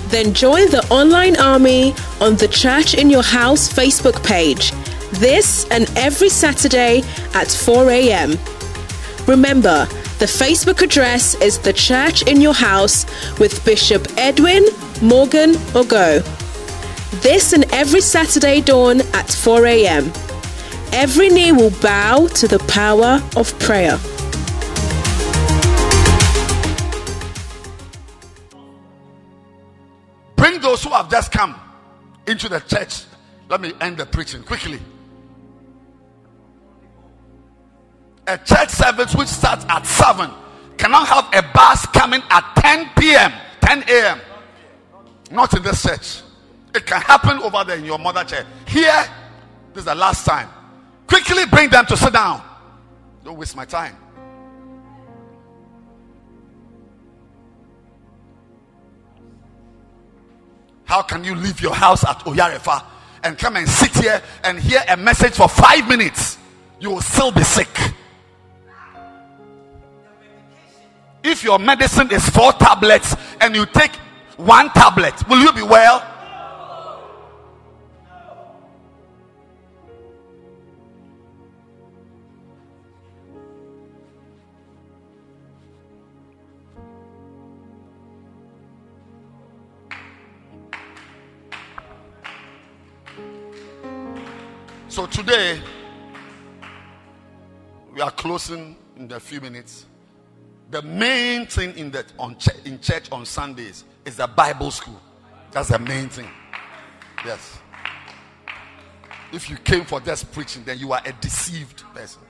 [0.08, 4.72] Then join the online army on the Church in Your House Facebook page
[5.22, 7.00] this and every Saturday
[7.32, 8.32] at 4 a.m.
[9.28, 9.86] Remember,
[10.18, 13.06] the Facebook address is The Church in Your House
[13.38, 14.64] with Bishop Edwin
[15.00, 16.22] Morgan Ogo.
[17.22, 20.12] This and every Saturday dawn at 4 a.m.
[20.92, 23.98] Every knee will bow to the power of prayer.
[30.34, 31.54] Bring those who have just come
[32.26, 33.04] into the church.
[33.48, 34.80] Let me end the preaching quickly.
[38.26, 40.30] A church service which starts at 7
[40.76, 44.20] cannot have a bus coming at 10 p.m., 10 a.m.
[45.30, 46.22] Not in this church.
[46.74, 48.46] It can happen over there in your mother church.
[48.66, 49.04] Here,
[49.72, 50.48] this is the last time.
[51.06, 52.42] Quickly bring them to sit down.
[53.24, 53.96] Don't waste my time.
[60.84, 62.84] How can you leave your house at Oyarifa
[63.24, 66.38] and come and sit here and hear a message for five minutes?
[66.80, 67.68] You will still be sick.
[71.24, 73.94] If your medicine is four tablets and you take
[74.36, 76.08] one tablet, will you be well?
[94.88, 95.58] So today,
[97.94, 99.86] we are closing in a few minutes.
[100.72, 104.98] The main thing in the on ch- in church on Sundays is the Bible school.
[105.50, 106.30] That's the main thing.
[107.26, 107.58] Yes.
[109.34, 112.22] If you came for just preaching, then you are a deceived person.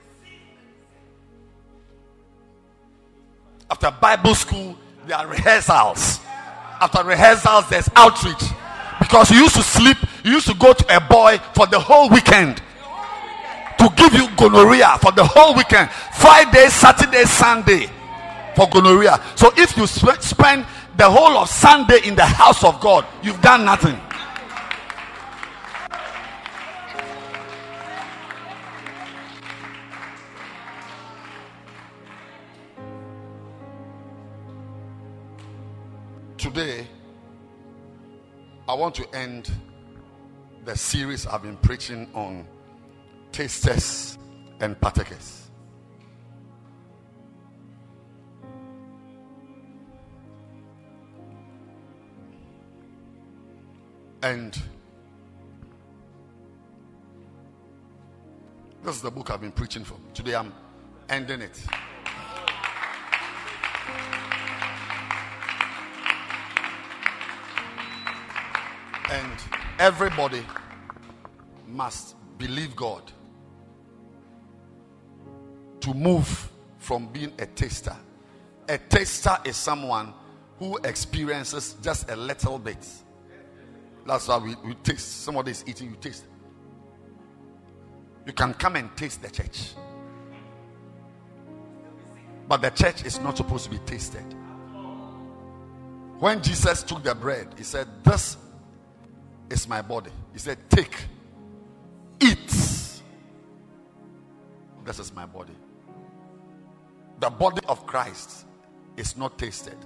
[3.71, 4.77] After Bible school,
[5.07, 6.19] there are rehearsals.
[6.81, 8.43] After rehearsals, there's outreach.
[8.99, 12.09] Because you used to sleep, you used to go to a boy for the whole
[12.09, 12.57] weekend
[13.79, 15.89] to give you gonorrhea for the whole weekend
[16.19, 17.89] Friday, Saturday, Sunday
[18.55, 19.21] for gonorrhea.
[19.35, 23.41] So if you sp- spend the whole of Sunday in the house of God, you've
[23.41, 23.99] done nothing.
[36.37, 36.87] Today,
[38.69, 39.51] I want to end
[40.65, 42.47] the series I've been preaching on
[43.31, 44.19] tasters
[44.61, 45.42] and partakers.
[54.23, 54.57] And
[58.85, 59.97] this is the book I've been preaching for.
[60.15, 60.53] Today I'm
[61.09, 61.61] ending it.
[69.11, 69.39] And
[69.81, 70.45] everybody
[71.67, 73.11] must believe God
[75.81, 76.49] to move
[76.79, 77.97] from being a taster.
[78.69, 80.15] A taster is someone
[80.61, 82.87] who experiences just a little bit.
[84.07, 85.23] That's why we, we taste.
[85.23, 86.25] Somebody is eating, you taste.
[88.27, 89.73] You can come and taste the church.
[92.49, 94.25] But the church is not supposed to be tasted.
[96.19, 98.37] When Jesus took the bread, he said, This
[99.51, 100.11] is my body.
[100.33, 100.95] He said, Take,
[102.21, 102.49] eat.
[104.85, 105.55] This is my body.
[107.21, 108.47] The body of Christ
[108.97, 109.77] is not tasted,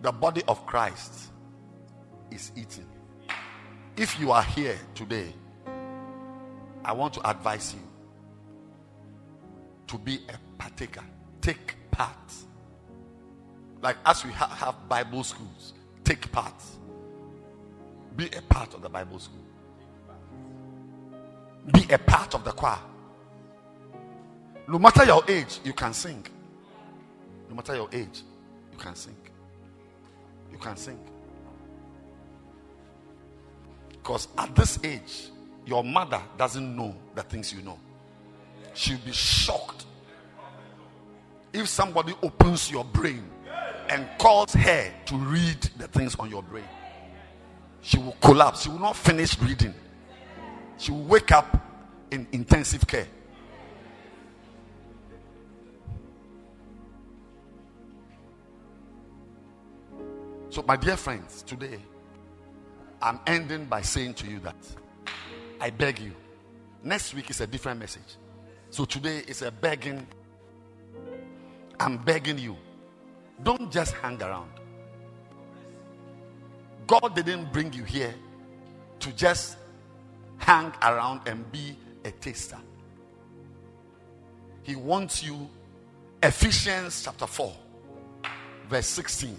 [0.00, 1.30] the body of Christ
[2.30, 2.86] is eating.
[3.96, 5.32] If you are here today,
[6.84, 7.80] I want to advise you
[9.86, 11.04] to be a partaker,
[11.40, 12.32] take part.
[13.80, 16.54] Like as we ha- have Bible schools, take part.
[18.16, 19.44] Be a part of the Bible school.
[21.72, 22.78] Be a part of the choir.
[24.66, 26.24] No matter your age, you can sing.
[27.48, 28.22] No matter your age,
[28.72, 29.16] you can sing.
[30.50, 30.98] You can sing.
[34.04, 35.30] Because at this age,
[35.64, 37.78] your mother doesn't know the things you know.
[38.74, 39.86] She'll be shocked
[41.54, 43.24] if somebody opens your brain
[43.88, 46.68] and calls her to read the things on your brain.
[47.80, 48.64] She will collapse.
[48.64, 49.72] She will not finish reading.
[50.76, 51.66] She will wake up
[52.10, 53.08] in intensive care.
[60.50, 61.80] So, my dear friends, today
[63.04, 64.56] I'm ending by saying to you that
[65.60, 66.12] I beg you.
[66.82, 68.16] Next week is a different message.
[68.70, 70.06] So, today is a begging.
[71.78, 72.56] I'm begging you.
[73.42, 74.50] Don't just hang around.
[76.86, 78.14] God didn't bring you here
[79.00, 79.58] to just
[80.38, 81.76] hang around and be
[82.06, 82.58] a taster.
[84.62, 85.48] He wants you,
[86.22, 87.52] Ephesians chapter 4,
[88.70, 89.38] verse 16.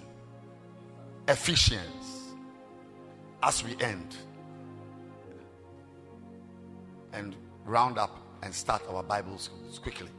[1.27, 2.04] Ephesians,
[3.43, 4.15] as we end
[7.13, 9.49] and round up and start our Bibles
[9.81, 10.09] quickly.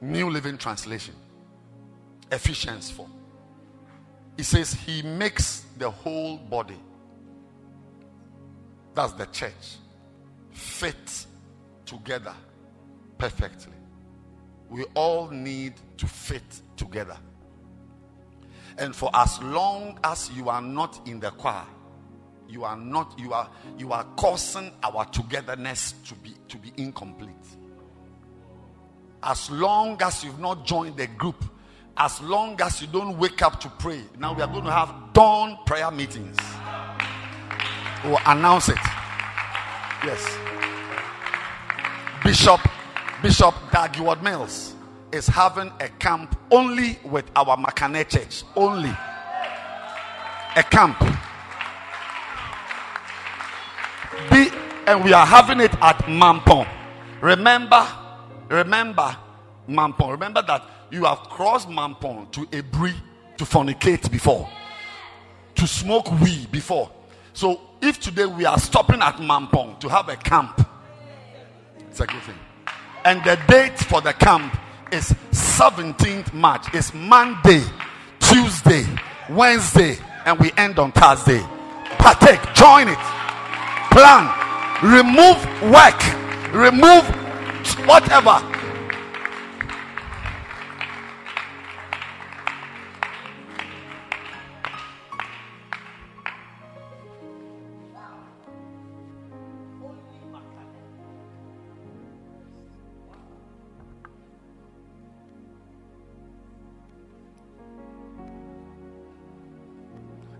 [0.00, 1.14] New Living Translation,
[2.30, 3.08] Ephesians 4.
[4.36, 6.80] It says, He makes the whole body,
[8.94, 9.76] that's the church,
[10.50, 11.26] fit
[11.86, 12.34] together
[13.18, 13.72] perfectly.
[14.68, 17.16] We all need to fit together.
[18.78, 21.64] And for as long as you are not in the choir,
[22.48, 23.48] you are not you are
[23.78, 27.30] you are causing our togetherness to be to be incomplete.
[29.22, 31.44] As long as you've not joined the group,
[31.96, 34.02] as long as you don't wake up to pray.
[34.18, 36.36] Now we are going to have dawn prayer meetings.
[38.04, 38.78] We'll announce it.
[40.04, 40.38] Yes.
[42.24, 42.60] Bishop
[43.22, 44.71] Bishop Dag Heward-Mills
[45.12, 48.44] is having a camp only with our Makane church.
[48.56, 48.90] Only.
[50.56, 50.98] A camp.
[54.30, 54.50] Be,
[54.86, 56.68] and we are having it at Mampong.
[57.20, 57.86] Remember,
[58.48, 59.16] remember
[59.68, 60.10] Mampong.
[60.10, 62.94] Remember that you have crossed Mampong to Aburi
[63.38, 64.48] to fornicate before,
[65.54, 66.90] to smoke weed before.
[67.32, 70.66] So if today we are stopping at Mampong to have a camp,
[71.88, 72.38] it's a good thing.
[73.04, 74.56] And the date for the camp
[74.92, 76.66] is 17th March.
[76.74, 77.62] It's Monday,
[78.20, 78.84] Tuesday,
[79.30, 81.40] Wednesday, and we end on Thursday.
[81.98, 82.98] Partake, join it,
[83.90, 84.28] plan,
[84.82, 85.38] remove
[85.72, 85.98] work,
[86.52, 87.04] remove
[87.86, 88.51] whatever.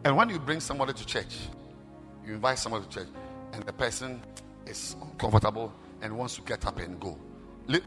[0.04, 1.36] And when you bring somebody to church,
[2.26, 3.08] you invite somebody to church,
[3.52, 4.20] and the person
[4.66, 7.16] is uncomfortable and wants to get up and go.
[7.68, 7.82] Let,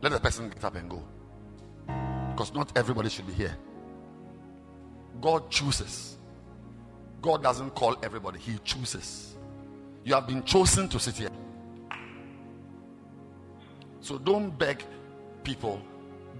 [0.00, 1.02] let the person get up and go.
[2.32, 3.56] Because not everybody should be here.
[5.20, 6.16] God chooses.
[7.22, 9.36] God doesn't call everybody, He chooses.
[10.04, 11.30] You have been chosen to sit here.
[14.00, 14.84] So don't beg
[15.44, 15.80] people,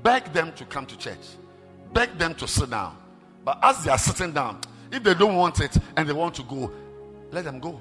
[0.03, 1.19] beg them to come to church,
[1.93, 2.97] beg them to sit down.
[3.45, 4.61] But as they are sitting down,
[4.93, 6.71] if they don't want it and they want to go,
[7.31, 7.81] let them go.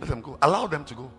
[0.00, 0.38] Let them go.
[0.42, 1.10] Allow them to go.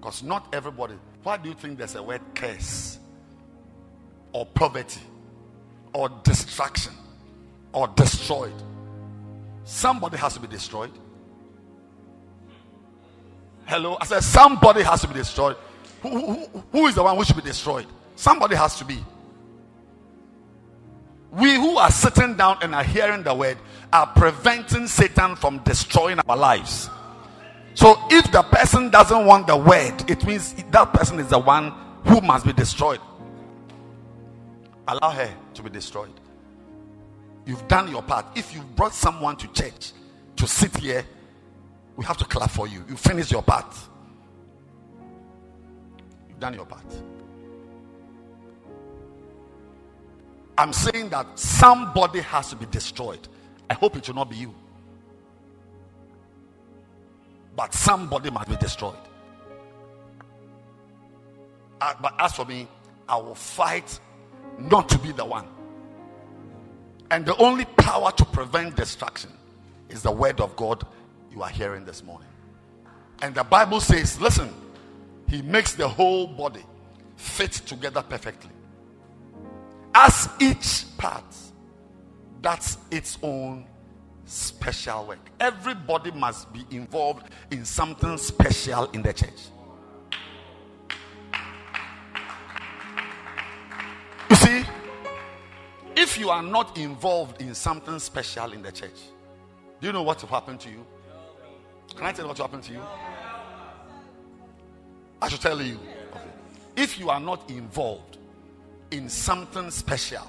[0.00, 0.94] Because not everybody.
[1.22, 2.98] Why do you think there's a word curse?
[4.32, 5.00] Or poverty?
[5.94, 6.92] Or destruction?
[7.72, 8.52] Or destroyed?
[9.64, 10.90] Somebody has to be destroyed.
[13.64, 13.96] Hello?
[14.00, 15.56] I said somebody has to be destroyed.
[16.02, 17.86] Who, who, who is the one who should be destroyed?
[18.16, 18.98] Somebody has to be.
[21.34, 23.58] We who are sitting down and are hearing the word
[23.92, 26.88] are preventing Satan from destroying our lives.
[27.74, 31.72] So if the person doesn't want the word, it means that person is the one
[32.04, 33.00] who must be destroyed.
[34.86, 36.12] Allow her to be destroyed.
[37.46, 38.26] You've done your part.
[38.36, 39.92] If you brought someone to church
[40.36, 41.04] to sit here,
[41.96, 42.84] we have to clap for you.
[42.88, 43.74] You finished your part.
[46.28, 46.84] You've done your part.
[50.56, 53.26] I'm saying that somebody has to be destroyed.
[53.68, 54.54] I hope it will not be you.
[57.56, 58.94] But somebody must be destroyed.
[61.80, 62.68] Uh, but as for me,
[63.08, 63.98] I will fight
[64.58, 65.46] not to be the one.
[67.10, 69.30] And the only power to prevent destruction
[69.88, 70.86] is the word of God
[71.32, 72.28] you are hearing this morning.
[73.22, 74.52] And the Bible says, listen,
[75.28, 76.64] he makes the whole body
[77.16, 78.50] fit together perfectly
[79.94, 81.24] as each part
[82.44, 83.64] that's its own
[84.26, 85.30] special work.
[85.40, 89.30] Everybody must be involved in something special in the church.
[94.28, 94.64] You see,
[95.96, 99.00] if you are not involved in something special in the church,
[99.80, 100.84] do you know what will happen to you?
[101.96, 102.82] Can I tell you what will happen to you?
[105.22, 105.78] I should tell you.
[106.12, 106.20] Okay.
[106.76, 108.18] If you are not involved
[108.94, 110.22] in something special,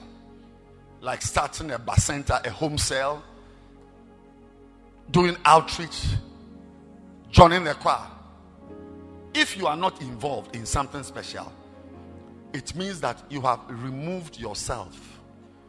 [1.00, 3.24] like starting a bacenta, a home cell,
[5.12, 6.06] doing outreach,
[7.30, 8.08] joining the choir.
[9.36, 11.54] If you are not involved in something special,
[12.54, 15.20] it means that you have removed yourself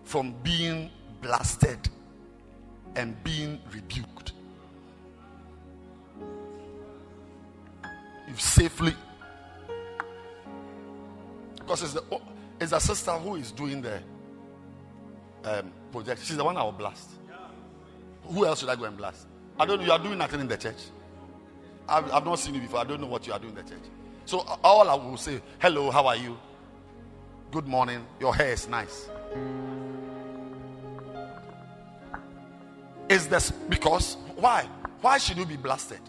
[0.05, 0.91] from being
[1.21, 1.79] blasted
[2.95, 4.33] and being rebuked.
[8.27, 8.95] You've safely,
[11.59, 12.03] because it's, the,
[12.61, 14.01] it's a sister who is doing the
[15.45, 16.25] um, project.
[16.25, 17.11] She's the one I will blast.
[18.25, 19.27] Who else should I go and blast?
[19.59, 19.87] I don't know.
[19.87, 20.83] You are doing nothing in the church.
[21.89, 22.81] I've, I've not seen you before.
[22.81, 23.85] I don't know what you are doing in the church.
[24.25, 26.37] So all I will say, hello, how are you?
[27.53, 28.05] Good morning.
[28.19, 29.09] Your hair is nice.
[33.09, 34.69] Is this because why?
[35.01, 36.01] Why should you be blasted?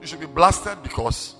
[0.00, 1.36] You should be blasted because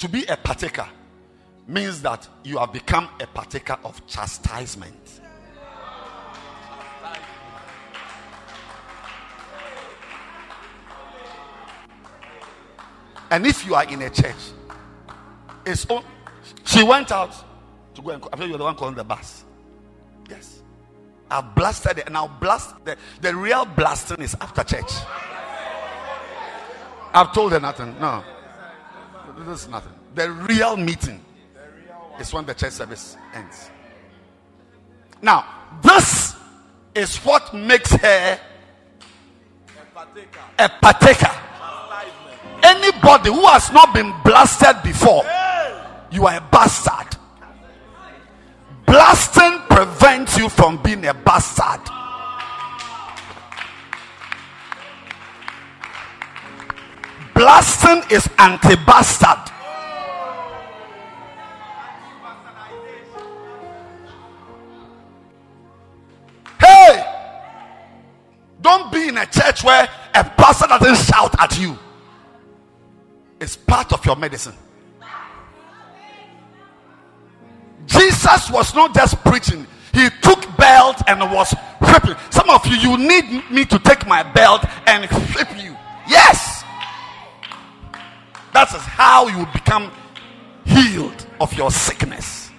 [0.00, 0.88] to be a partaker
[1.68, 5.20] means that you have become a partaker of chastisement.
[13.30, 14.34] And if you are in a church,
[15.64, 16.02] it's on,
[16.64, 17.32] she went out
[17.94, 19.44] to go and I feel you're the one calling the bus.
[20.28, 20.62] Yes.
[21.30, 22.10] I've blasted it.
[22.10, 24.92] Now blast the, the real blasting is after church.
[27.12, 27.96] I've told her nothing.
[28.00, 28.24] No.
[29.46, 29.92] This is nothing.
[30.14, 31.24] The real meeting
[32.18, 33.70] is when the church service ends.
[35.22, 35.44] Now,
[35.82, 36.34] this
[36.94, 38.40] is what makes her
[40.58, 41.30] a partaker.
[42.62, 45.24] Anybody who has not been blasted before,
[46.10, 47.18] you are a bastard.
[48.86, 51.80] Blasting prevents you from being a bastard.
[57.40, 59.50] Blasting is anti bastard.
[66.60, 67.02] Hey!
[68.60, 71.78] Don't be in a church where a pastor doesn't shout at you.
[73.40, 74.54] It's part of your medicine.
[77.86, 82.16] Jesus was not just preaching, he took belt and was whipping.
[82.28, 85.74] Some of you, you need me to take my belt and whip you.
[86.06, 86.59] Yes,
[88.52, 89.92] that is how you become
[90.64, 92.50] healed of your sickness.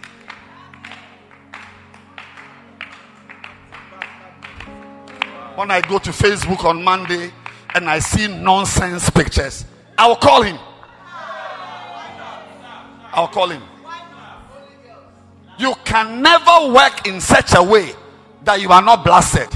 [5.56, 7.32] When I go to Facebook on Monday
[7.76, 9.66] and I see nonsense pictures,
[9.98, 10.58] I will call him.
[13.14, 13.62] I'll call him.
[15.60, 17.92] You can never work in such a way
[18.46, 19.50] that you are not blasted.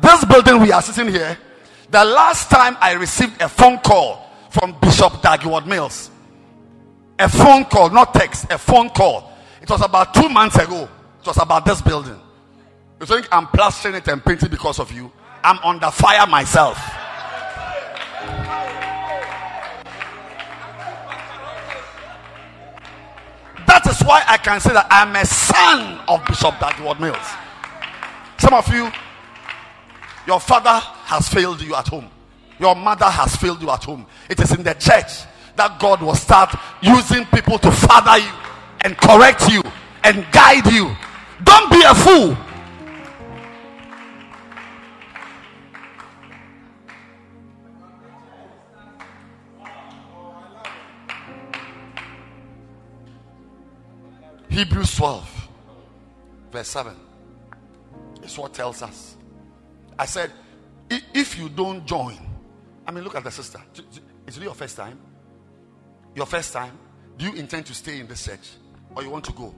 [0.00, 1.36] This building we are sitting here,
[1.90, 6.10] the last time I received a phone call from Bishop Dag Heward-Mills,
[7.18, 9.32] a phone call, not text, a phone call.
[9.62, 10.88] It was about two months ago.
[11.20, 12.18] It was about this building.
[12.98, 15.10] You think I'm plastering it and painting because of you?
[15.42, 16.76] I'm under fire myself.
[23.66, 27.16] That is why I can say that I'm a son of Bishop Dag Heward-Mills.
[28.38, 28.90] Some of you,
[30.26, 32.10] your father has failed you at home,
[32.60, 34.06] your mother has failed you at home.
[34.28, 35.24] It is in the church
[35.56, 38.30] that God will start using people to father you
[38.82, 39.62] and correct you
[40.04, 40.94] and guide you.
[41.42, 42.36] Don't be a fool.
[54.50, 55.48] Hebrews 12,
[56.52, 56.94] verse 7
[58.22, 59.16] is what tells us.
[59.98, 60.30] I said,
[60.90, 62.29] if you don't join,
[62.90, 63.60] I mean, look at the sister.
[64.26, 64.98] Is it your first time?
[66.16, 66.76] Your first time?
[67.16, 68.50] Do you intend to stay in this church
[68.96, 69.54] or you want to go?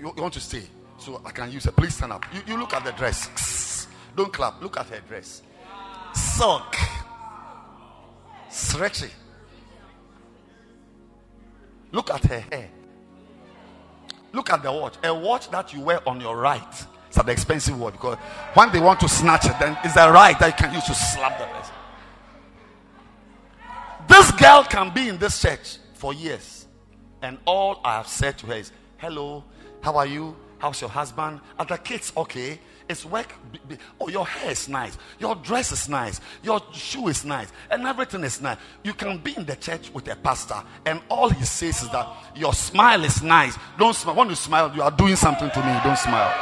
[0.00, 0.64] You, you want to stay?
[0.98, 1.76] So I can use it.
[1.76, 2.24] Please stand up.
[2.34, 3.86] You, you look at the dress.
[4.16, 4.60] Don't clap.
[4.60, 5.42] Look at her dress.
[6.12, 6.74] Silk.
[8.50, 9.10] Stretchy.
[11.92, 12.70] Look at her hair.
[14.32, 14.96] Look at the watch.
[15.04, 16.86] A watch that you wear on your right.
[17.06, 18.18] It's an expensive watch because
[18.54, 20.94] when they want to snatch it, then it's the right that you can use to
[20.94, 21.74] slap the person.
[24.08, 26.66] This girl can be in this church for years,
[27.22, 29.44] and all I have said to her is, hello,
[29.80, 30.34] how are you?
[30.58, 31.40] How's your husband?
[31.58, 32.58] Are the kids okay?
[32.88, 33.32] It's work.
[34.00, 34.96] Oh, your hair is nice.
[35.20, 36.20] Your dress is nice.
[36.42, 37.52] Your shoe is nice.
[37.70, 38.56] And everything is nice.
[38.82, 42.08] You can be in the church with a pastor, and all he says is that
[42.34, 43.56] your smile is nice.
[43.78, 44.16] Don't smile.
[44.16, 45.80] When you smile, you are doing something to me.
[45.84, 46.34] Don't smile.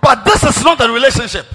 [0.00, 1.46] But this is not a relationship.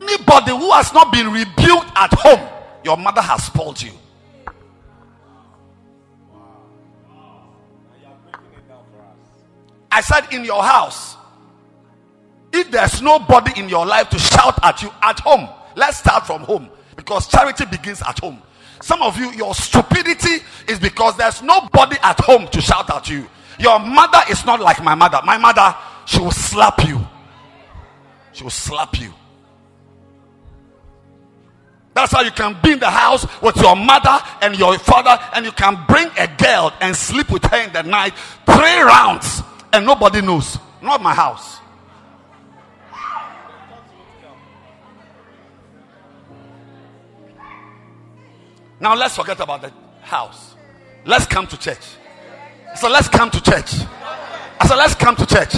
[0.00, 2.48] Anybody who has not been rebuked at home,
[2.84, 3.92] your mother has spoiled you.
[9.90, 11.16] I said, in your house,
[12.52, 16.42] if there's nobody in your life to shout at you at home, let's start from
[16.42, 18.42] home because charity begins at home.
[18.82, 23.26] Some of you, your stupidity is because there's nobody at home to shout at you.
[23.58, 25.20] Your mother is not like my mother.
[25.24, 25.74] My mother,
[26.04, 27.00] she will slap you.
[28.32, 29.12] She will slap you.
[31.96, 35.46] That's how you can be in the house with your mother and your father, and
[35.46, 38.12] you can bring a girl and sleep with her in the night
[38.44, 39.40] three rounds,
[39.72, 40.58] and nobody knows.
[40.82, 41.58] Not my house.
[48.78, 50.54] Now let's forget about the house.
[51.06, 51.96] Let's come to church.
[52.76, 53.72] So let's come to church.
[54.60, 55.54] I said, let's come to church.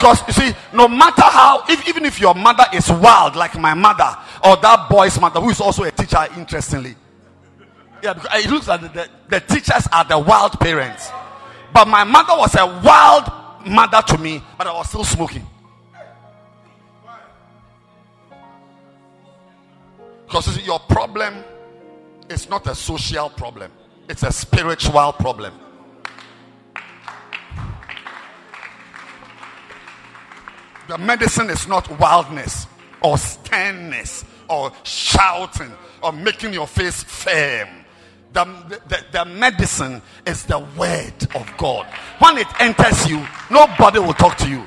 [0.00, 3.74] Because you see, no matter how, if, even if your mother is wild, like my
[3.74, 6.94] mother, or that boy's mother, who is also a teacher, interestingly.
[8.02, 11.10] Yeah, because uh, it looks like the, the, the teachers are the wild parents.
[11.74, 13.30] But my mother was a wild
[13.66, 15.46] mother to me, but I was still smoking.
[20.24, 21.44] Because you see, your problem
[22.30, 23.70] is not a social problem,
[24.08, 25.52] it's a spiritual problem.
[30.90, 32.66] The medicine is not wildness
[33.00, 35.72] or sternness or shouting
[36.02, 37.68] or making your face firm.
[38.32, 38.44] The,
[38.88, 41.86] the, the medicine is the word of God.
[42.18, 44.64] When it enters you, nobody will talk to you.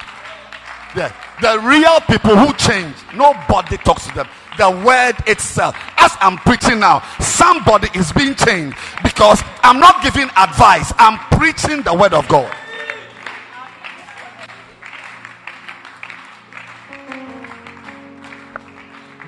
[0.96, 4.30] The, the real people who change, nobody talks to them.
[4.58, 5.76] The word itself.
[5.98, 11.82] As I'm preaching now, somebody is being changed because I'm not giving advice, I'm preaching
[11.82, 12.56] the word of God.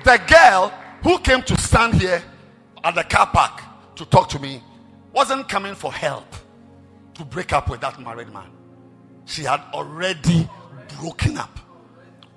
[0.06, 0.72] The girl
[1.02, 2.22] who came to stand here
[2.84, 3.60] at the car park
[3.96, 4.62] to talk to me
[5.12, 6.32] wasn't coming for help
[7.14, 8.48] to break up with that married man.
[9.24, 10.48] She had already
[11.00, 11.58] broken up.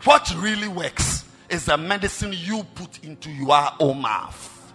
[0.04, 4.74] What really works is the medicine you put into your own mouth.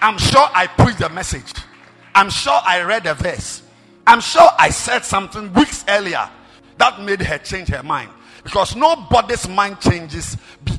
[0.00, 1.54] I'm sure I preached the message.
[2.12, 3.62] I'm sure I read a verse.
[4.04, 6.28] I'm sure I said something weeks earlier
[6.78, 8.10] that made her change her mind.
[8.42, 10.36] Because nobody's mind changes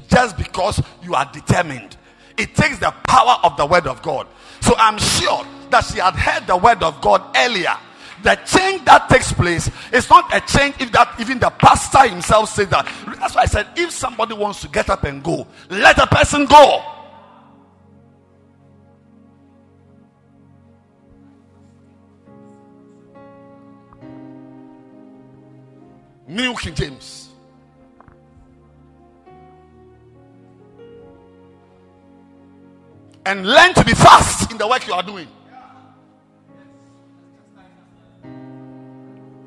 [0.07, 1.97] just because you are determined.
[2.37, 4.27] It takes the power of the word of God.
[4.61, 7.75] So I'm sure that she had heard the word of God earlier.
[8.23, 12.49] The change that takes place is not a change if that even the pastor himself
[12.49, 12.85] said that.
[13.19, 16.45] That's why I said if somebody wants to get up and go, let the person
[16.45, 16.81] go.
[26.25, 27.32] New King James.
[33.25, 35.27] And learn to be fast in the work you are doing.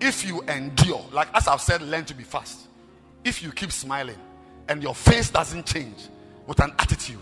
[0.01, 2.69] If you endure, like as I've said, learn to be fast.
[3.24, 4.19] If you keep smiling
[4.69, 6.09] and your face doesn't change
[6.47, 7.19] with an attitude,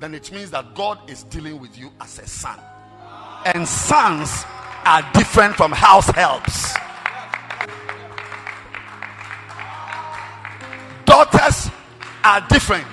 [0.00, 2.58] then it means that God is dealing with you as a son.
[3.46, 4.44] And sons
[4.84, 6.74] are different from house helps.
[11.14, 11.70] daughters
[12.24, 12.86] are different.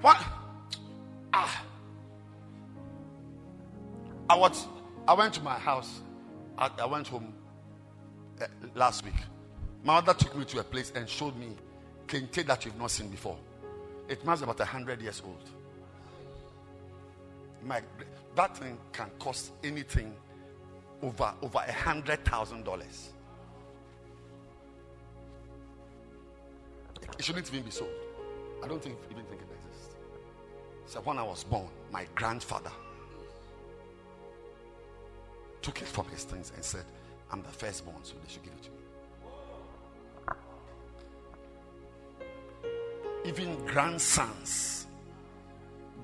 [0.00, 0.16] What?
[1.32, 1.64] Ah.
[4.30, 4.66] I was.
[5.06, 6.00] I went to my house.
[6.56, 7.32] I, I went home
[8.40, 9.14] uh, last week.
[9.82, 11.48] My mother took me to a place and showed me
[12.06, 13.36] kente that you've not seen before.
[14.08, 15.42] It must be about hundred years old.
[17.64, 17.82] My,
[18.36, 20.14] that thing can cost anything
[21.02, 23.10] over over a hundred thousand dollars.
[27.18, 27.90] It shouldn't even be sold.
[28.62, 29.27] I don't think even.
[30.88, 32.72] So when I was born, my grandfather
[35.60, 36.86] took it from his things and said,
[37.30, 38.76] I'm the firstborn, so they should give it to me.
[43.26, 44.86] Even grandsons,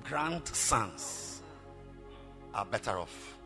[0.03, 1.41] grandsons
[2.53, 3.37] are better off.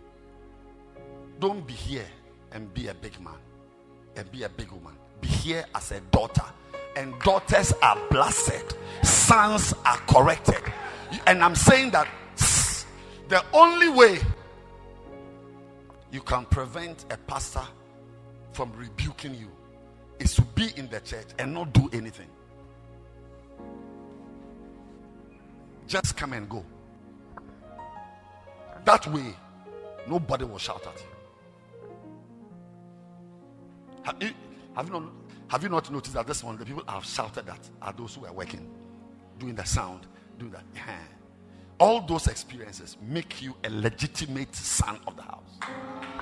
[1.39, 2.09] Don't be here
[2.51, 3.39] and be a big man
[4.17, 4.93] and be a big woman.
[5.21, 6.43] Be here as a daughter
[6.97, 10.61] and daughters are blessed, sons are corrected.
[11.27, 12.07] And I'm saying that
[13.27, 14.19] the only way
[16.11, 17.63] you can prevent a pastor
[18.53, 19.51] from rebuking you
[20.19, 22.27] is to be in the church and not do anything.
[25.87, 26.63] Just come and go.
[28.85, 29.35] That way,
[30.07, 31.07] nobody will shout at you.
[34.03, 34.31] Have you,
[34.75, 35.03] have you, not,
[35.47, 38.25] have you not noticed that this one, the people have shouted at are those who
[38.25, 38.67] are working,
[39.37, 40.07] doing the sound,
[40.39, 40.63] doing that?
[40.75, 40.97] Yeah.
[41.79, 45.59] All those experiences make you a legitimate son of the house.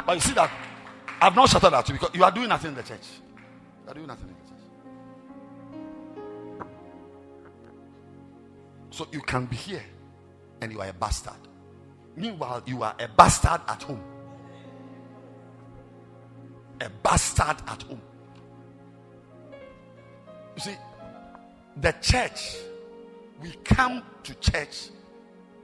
[0.06, 0.52] But you see that
[1.22, 3.08] I've not shouted at you because you are doing nothing in the church.
[3.86, 4.48] You are doing nothing in the church.
[8.92, 9.84] So you can be here
[10.62, 11.34] and you are a bastard.
[12.16, 14.04] Meanwhile, you are a bastard at home.
[16.82, 18.02] A bastard at home.
[20.56, 20.76] You see,
[21.80, 22.58] the church,
[23.42, 24.90] we come to church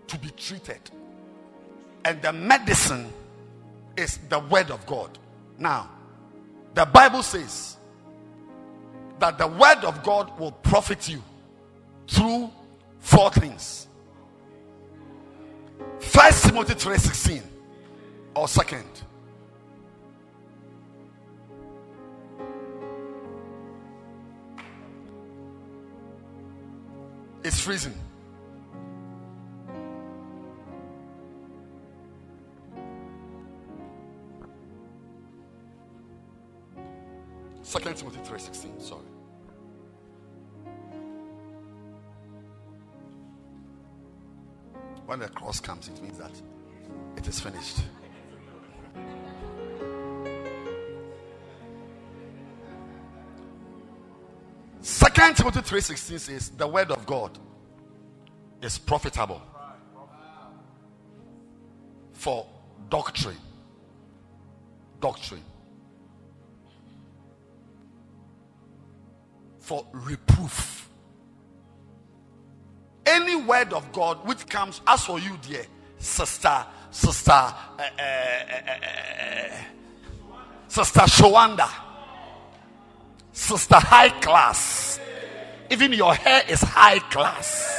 [0.07, 0.79] to be treated.
[2.05, 3.11] And the medicine
[3.97, 5.17] is the word of God.
[5.57, 5.89] Now,
[6.73, 7.77] the Bible says
[9.19, 11.21] that the word of God will profit you
[12.07, 12.51] through
[12.99, 13.87] four things.
[15.99, 17.43] First Timothy 3:16
[18.35, 18.85] or second.
[27.63, 27.93] Freezing.
[37.61, 38.81] Second Timothy 3:16.
[38.81, 39.01] Sorry.
[45.05, 46.31] When the cross comes, it means that
[47.15, 47.77] it is finished.
[54.81, 57.39] Second Timothy 3:16 says the word of God
[58.63, 59.41] is profitable
[62.13, 62.45] for
[62.89, 63.37] doctrine.
[64.99, 65.43] Doctrine.
[69.59, 70.73] For reproof
[73.05, 75.65] any word of God which comes as for you, dear
[75.97, 79.57] sister, sister, uh, uh, uh,
[80.67, 81.69] sister Shawanda,
[83.31, 84.99] sister high class.
[85.69, 87.72] Even your hair is high class.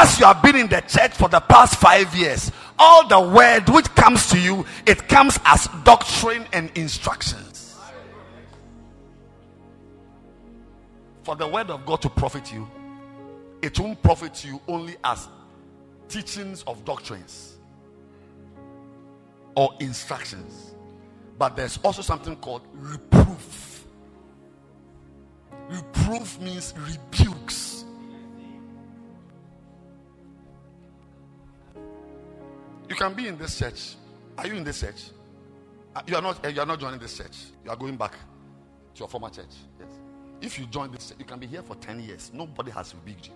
[0.00, 3.68] As you have been in the church for the past five years, all the word
[3.68, 7.76] which comes to you, it comes as doctrine and instructions.
[11.24, 12.70] For the word of God to profit you,
[13.60, 15.26] it won't profit you only as
[16.08, 17.56] teachings of doctrines
[19.56, 20.76] or instructions,
[21.40, 23.84] but there's also something called reproof.
[25.68, 27.67] Reproof means rebukes.
[32.88, 33.94] You can be in this church.
[34.36, 35.10] Are you in this church?
[35.94, 36.44] Uh, you are not.
[36.44, 37.36] Uh, you are not joining this church.
[37.64, 39.54] You are going back to your former church.
[39.78, 39.88] Yes.
[40.40, 42.30] If you join this, you can be here for ten years.
[42.32, 43.34] Nobody has rebuked you.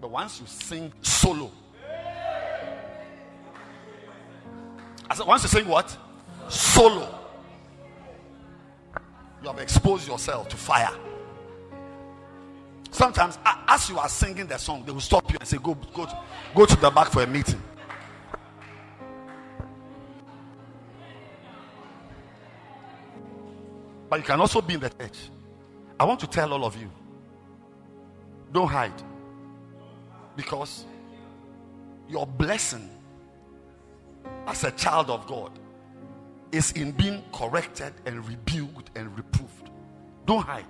[0.00, 1.50] But once you sing solo,
[5.10, 5.96] I said, once you sing what?
[6.48, 7.18] Solo,
[9.42, 10.90] you have exposed yourself to fire.
[12.90, 16.06] Sometimes, as you are singing the song, they will stop you and say, Go, go,
[16.54, 17.60] go to the back for a meeting.
[24.08, 25.30] But you can also be in the church.
[26.00, 26.90] I want to tell all of you
[28.52, 28.92] don't hide.
[30.36, 30.84] Because
[32.08, 32.88] your blessing
[34.46, 35.50] as a child of God
[36.52, 39.70] is in being corrected and rebuked and reproved.
[40.24, 40.64] Don't hide.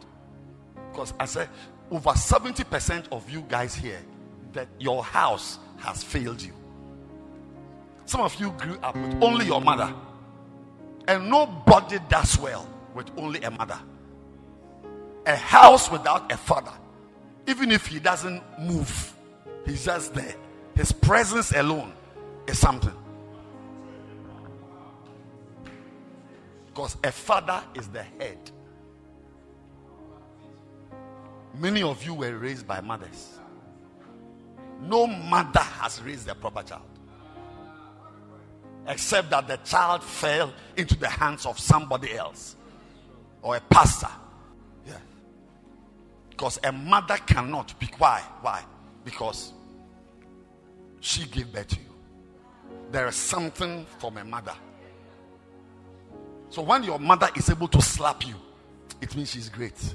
[0.90, 1.48] Because I said,
[1.90, 4.00] over 70% of you guys here,
[4.52, 6.52] that your house has failed you.
[8.06, 9.94] Some of you grew up with only your mother,
[11.06, 12.66] and nobody does well
[12.98, 13.78] with only a mother.
[15.24, 16.72] A house without a father,
[17.46, 19.14] even if he doesn't move,
[19.64, 20.34] He's just there.
[20.74, 21.92] His presence alone
[22.46, 22.94] is something.
[26.66, 28.50] Because a father is the head.
[31.54, 33.38] Many of you were raised by mothers.
[34.80, 36.82] No mother has raised a proper child.
[38.86, 42.56] Except that the child fell into the hands of somebody else
[43.42, 44.08] or a pastor.
[44.86, 44.94] Yeah.
[46.30, 48.22] Because a mother cannot be why?
[48.40, 48.64] Why?
[49.04, 49.52] Because
[51.00, 51.94] she gave birth to you.
[52.90, 54.54] There is something from a mother.
[56.50, 58.34] So when your mother is able to slap you,
[59.00, 59.94] it means she's great.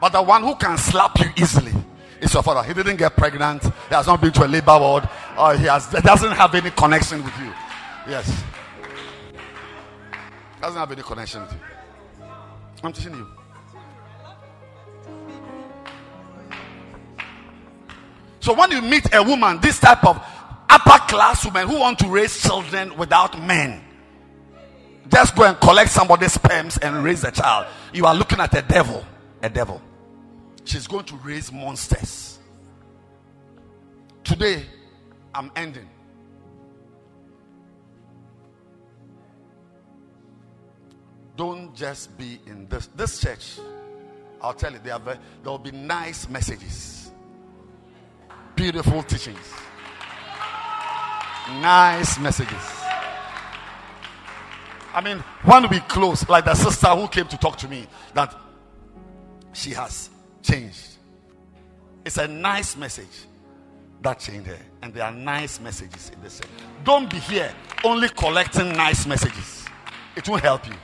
[0.00, 1.72] But the one who can slap you easily
[2.20, 2.62] It's your father.
[2.66, 3.62] He didn't get pregnant.
[3.62, 5.08] He has not been to a labor ward.
[5.38, 7.52] Or he has doesn't have any connection with you.
[8.08, 8.42] Yes.
[10.60, 11.58] Doesn't have any connection with you.
[12.84, 13.26] I'm teaching you.
[18.40, 20.22] So when you meet a woman, this type of
[20.68, 23.82] upper class woman who want to raise children without men,
[25.08, 27.66] just go and collect somebody's sperms and raise a child.
[27.94, 29.04] You are looking at a devil.
[29.42, 29.80] A devil.
[30.64, 32.38] She's going to raise monsters.
[34.24, 34.64] Today,
[35.34, 35.88] I'm ending.
[41.36, 43.58] Don't just be in this this church.
[44.40, 44.98] I'll tell you, there
[45.44, 47.10] will be nice messages,
[48.54, 49.52] beautiful teachings,
[51.62, 52.84] nice messages.
[54.92, 58.32] I mean, when we close, like the sister who came to talk to me, that
[59.54, 60.10] she has
[60.42, 60.98] changed.
[62.04, 63.24] It's a nice message
[64.02, 64.58] that changed her.
[64.82, 66.40] And there are nice messages in this.
[66.84, 67.52] Don't be here
[67.82, 69.64] only collecting nice messages,
[70.14, 70.74] it won't help you.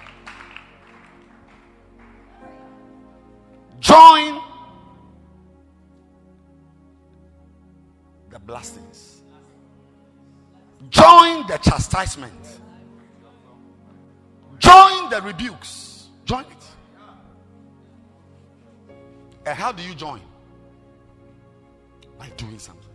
[3.81, 4.41] Join
[8.31, 9.23] the blastings,
[10.89, 12.61] join the chastisement,
[14.59, 15.91] join the rebukes.
[16.31, 16.65] Join it.
[19.45, 20.21] And how do you join?
[22.17, 22.87] By doing something.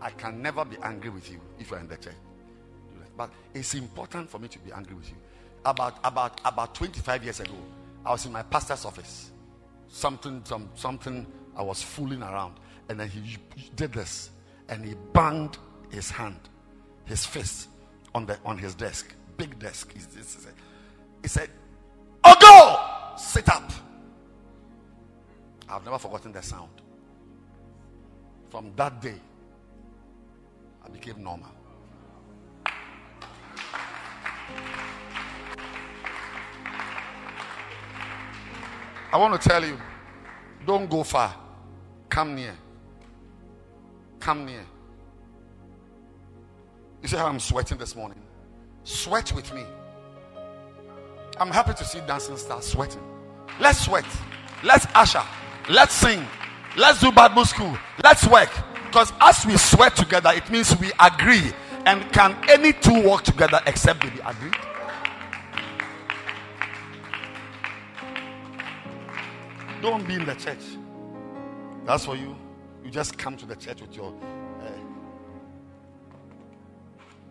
[0.00, 2.14] I can never be angry with you if you're in the church.
[3.14, 5.16] But it's important for me to be angry with you.
[5.66, 7.58] About about about 25 years ago,
[8.06, 9.32] I was in my pastor's office.
[9.88, 11.26] Something, some, something
[11.56, 12.54] I was fooling around.
[12.88, 13.36] And then he
[13.74, 14.30] did this.
[14.68, 15.58] And he banged
[15.90, 16.38] his hand,
[17.04, 17.68] his fist
[18.14, 19.12] on the on his desk.
[19.36, 19.92] Big desk.
[19.92, 20.00] He,
[21.22, 21.50] he, said,
[22.24, 23.18] Ogo!
[23.18, 23.70] Sit up.
[25.68, 26.70] I've never forgotten the sound.
[28.50, 29.20] From that day,
[30.84, 31.55] I became normal.
[39.12, 39.78] I want to tell you
[40.66, 41.34] don't go far,
[42.08, 42.54] come near.
[44.18, 44.64] Come near.
[47.02, 48.20] You see how I'm sweating this morning?
[48.82, 49.64] Sweat with me.
[51.38, 53.02] I'm happy to see dancing stars sweating.
[53.60, 54.04] Let's sweat.
[54.64, 55.22] Let's usher.
[55.68, 56.26] Let's sing.
[56.76, 57.76] Let's do Bible school.
[58.02, 58.50] Let's work.
[58.86, 61.52] Because as we sweat together, it means we agree.
[61.84, 64.54] And can any two work together except they be agreed?
[69.86, 70.64] Don't be in the church.
[71.84, 72.34] That's for you.
[72.84, 74.12] You just come to the church with your
[74.60, 74.66] uh,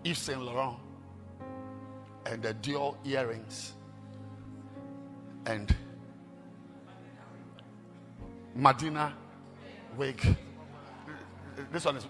[0.06, 0.78] Yves Saint Laurent
[2.26, 3.74] and the Dior earrings
[5.46, 5.76] and
[8.58, 9.12] Madina
[9.98, 10.38] wig.
[11.74, 12.08] This one is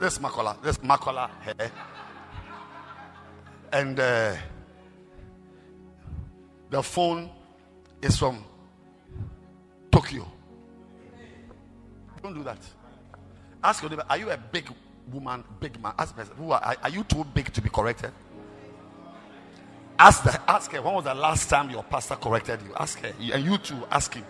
[0.00, 0.60] this Makola.
[0.60, 1.70] This Makola hair.
[3.72, 4.34] And uh,
[6.68, 7.30] the phone
[8.02, 8.44] is from
[9.90, 10.26] Tokyo.
[12.22, 12.58] Don't do that.
[13.62, 14.68] Ask your neighbor, are you a big
[15.10, 15.92] woman, big man?
[15.98, 18.12] Ask person, who are, are you too big to be corrected?
[19.98, 22.72] Ask, the, ask her, when was the last time your pastor corrected you?
[22.78, 23.12] Ask her.
[23.32, 24.24] And you too, ask him.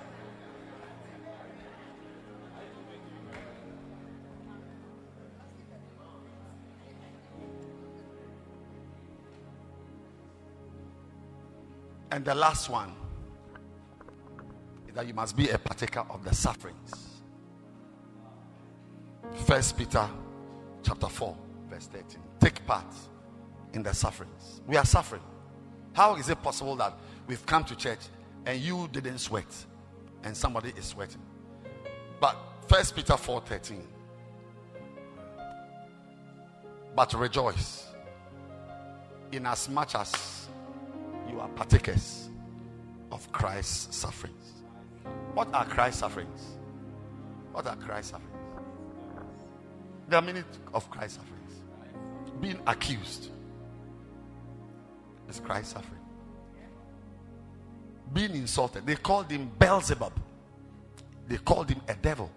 [12.10, 12.92] And the last one
[14.98, 17.20] that you must be a partaker of the sufferings.
[19.46, 20.10] First Peter
[20.82, 21.36] chapter 4,
[21.70, 22.20] verse 13.
[22.40, 22.92] Take part
[23.74, 24.60] in the sufferings.
[24.66, 25.22] We are suffering.
[25.92, 26.98] How is it possible that
[27.28, 28.00] we've come to church
[28.44, 29.46] and you didn't sweat
[30.24, 31.22] and somebody is sweating?
[32.20, 33.86] But First Peter 4 13.
[36.96, 37.86] But rejoice
[39.30, 40.48] in as much as
[41.30, 42.30] you are partakers
[43.12, 44.57] of Christ's sufferings.
[45.34, 46.56] What are Christ's sufferings?
[47.52, 48.34] What are Christ's sufferings?
[50.08, 51.60] There are many of Christ's sufferings.
[52.40, 53.30] Being accused
[55.28, 56.00] is Christ's suffering.
[58.12, 58.86] Being insulted.
[58.86, 60.12] They called him Beelzebub.
[61.26, 62.30] They called him a devil.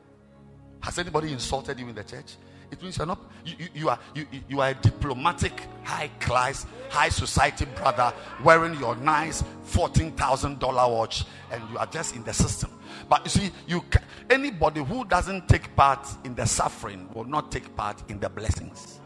[0.81, 2.35] Has anybody insulted you in the church?
[2.71, 6.65] It means you're not you, you, you, are you, you are a diplomatic, high class,
[6.89, 12.23] high society brother wearing your nice fourteen thousand dollar watch, and you are just in
[12.23, 12.71] the system.
[13.09, 13.83] But you see, you
[14.29, 18.99] anybody who doesn't take part in the suffering will not take part in the blessings.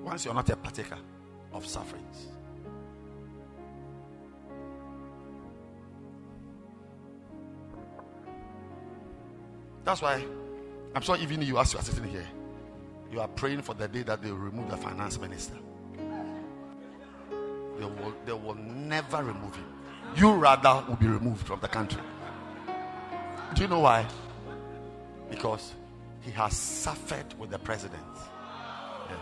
[0.00, 0.98] Once you're not a partaker
[1.52, 2.28] of sufferings,
[9.84, 10.24] That's why
[10.94, 12.26] I'm sure even you, as you are sitting here,
[13.10, 15.54] you are praying for the day that they will remove the finance minister.
[17.78, 19.66] They will, they will never remove him.
[20.16, 22.02] You rather will be removed from the country.
[23.54, 24.06] Do you know why?
[25.30, 25.74] Because
[26.20, 28.02] he has suffered with the president.
[29.08, 29.16] Yeah.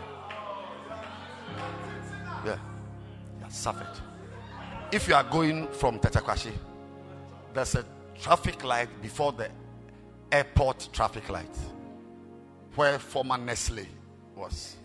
[2.45, 2.57] yeah.
[3.37, 3.87] He has suffered.
[4.91, 6.53] If you are going from Tetteh Quarshie,
[7.53, 7.85] there's a
[8.19, 9.49] traffic light before the
[10.31, 11.57] airport traffic light
[12.75, 13.85] where former Nestle
[14.35, 14.75] was.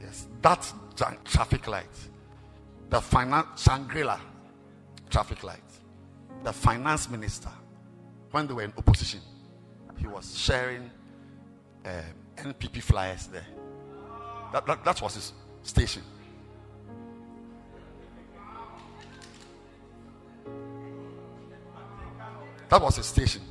[0.00, 0.72] Yes, that
[1.24, 1.86] traffic light,
[2.90, 4.20] the finance Shangri-La
[5.08, 5.60] traffic light,
[6.42, 7.50] the finance minister,
[8.30, 9.20] when they were in opposition,
[9.96, 10.90] he was sharing
[11.86, 11.92] um,
[12.36, 13.46] NPP flyers there.
[14.52, 15.32] That, that, that was his
[15.62, 16.02] station.
[22.68, 23.42] That was his station.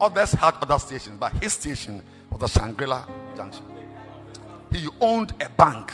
[0.00, 3.06] Others had other stations, but his station was the Shangri-La
[3.36, 3.64] Junction.
[4.70, 5.92] He owned a bank,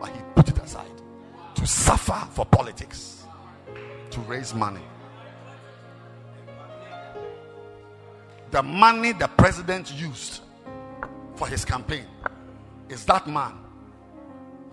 [0.00, 0.86] but he put it aside
[1.56, 3.24] to suffer for politics,
[4.10, 4.82] to raise money.
[8.52, 10.42] The money the president used
[11.34, 12.04] for his campaign
[12.88, 13.54] is that man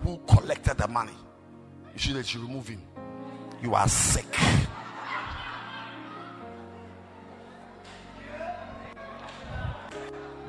[0.00, 1.12] who collected the money.
[1.94, 2.82] You should, you should remove him.
[3.62, 4.26] You are sick.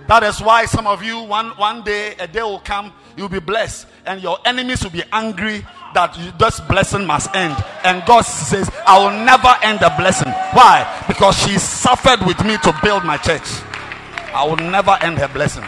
[0.09, 3.39] That is why some of you, one, one day, a day will come, you'll be
[3.39, 5.63] blessed, and your enemies will be angry
[5.93, 7.55] that you, this blessing must end.
[7.83, 10.31] And God says, I will never end the blessing.
[10.57, 11.05] Why?
[11.07, 13.45] Because she suffered with me to build my church.
[14.33, 15.63] I will never end her blessing.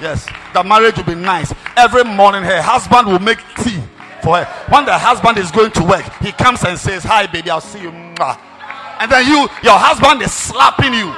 [0.00, 1.52] Yes, the marriage will be nice.
[1.76, 3.82] Every morning, her husband will make tea
[4.22, 4.44] for her.
[4.72, 7.82] When the husband is going to work, he comes and says, Hi, baby, I'll see
[7.82, 7.90] you.
[7.90, 11.10] And then you, your husband is slapping you.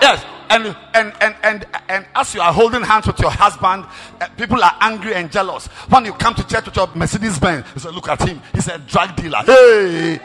[0.00, 3.84] Yes, and and and and and as you are holding hands with your husband,
[4.20, 5.66] uh, people are angry and jealous.
[5.88, 8.40] When you come to church with your Mercedes Benz, you say, "Look at him.
[8.54, 10.20] He's a drug dealer." Hey,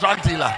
[0.00, 0.52] drug dealer.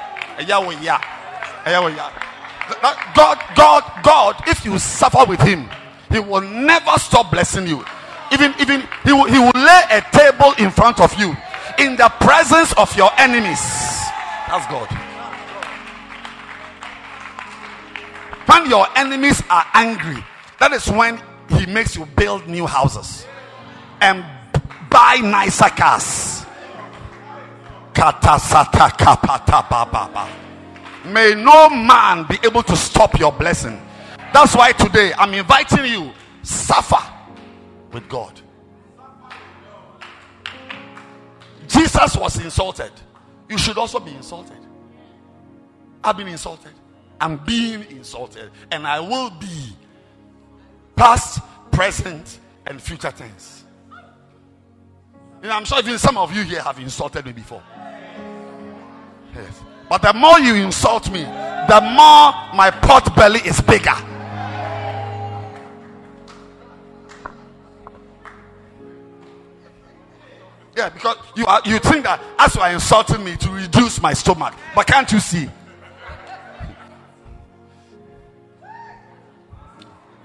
[3.15, 4.43] God, God, God.
[4.47, 5.69] If you suffer with Him,
[6.11, 7.85] He will never stop blessing you.
[8.33, 11.37] Even, even He will, He will lay a table in front of you
[11.79, 13.61] in the presence of your enemies.
[14.49, 15.06] That's God.
[18.47, 20.25] When your enemies are angry,
[20.61, 21.21] that is when
[21.51, 23.27] he makes you build new houses
[24.01, 24.25] and
[24.91, 26.45] buy nicer cars.
[31.05, 33.81] May no man be able to stop your blessing.
[34.33, 36.13] That's why today I'm inviting you
[36.43, 37.03] suffer
[37.93, 38.41] with God.
[41.69, 42.93] Jesus was insulted.
[43.49, 44.59] You should also be insulted.
[46.03, 46.73] I've been insulted.
[47.21, 49.77] I'm being insulted, and I will be
[50.95, 51.41] past,
[51.71, 53.65] present, and future tense.
[55.43, 57.63] You know, I'm sure even some of you here have insulted me before.
[59.35, 59.63] Yes.
[59.89, 63.95] But the more you insult me, the more my pot belly is bigger.
[70.77, 74.13] Yeah, because you are you think that as you are insulting me to reduce my
[74.13, 75.49] stomach, but can't you see?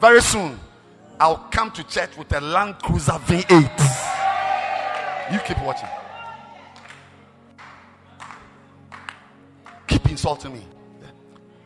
[0.01, 0.59] Very soon,
[1.19, 4.11] I'll come to church with a Land Cruiser V8.
[5.31, 5.87] You keep watching.
[9.85, 10.65] Keep insulting me.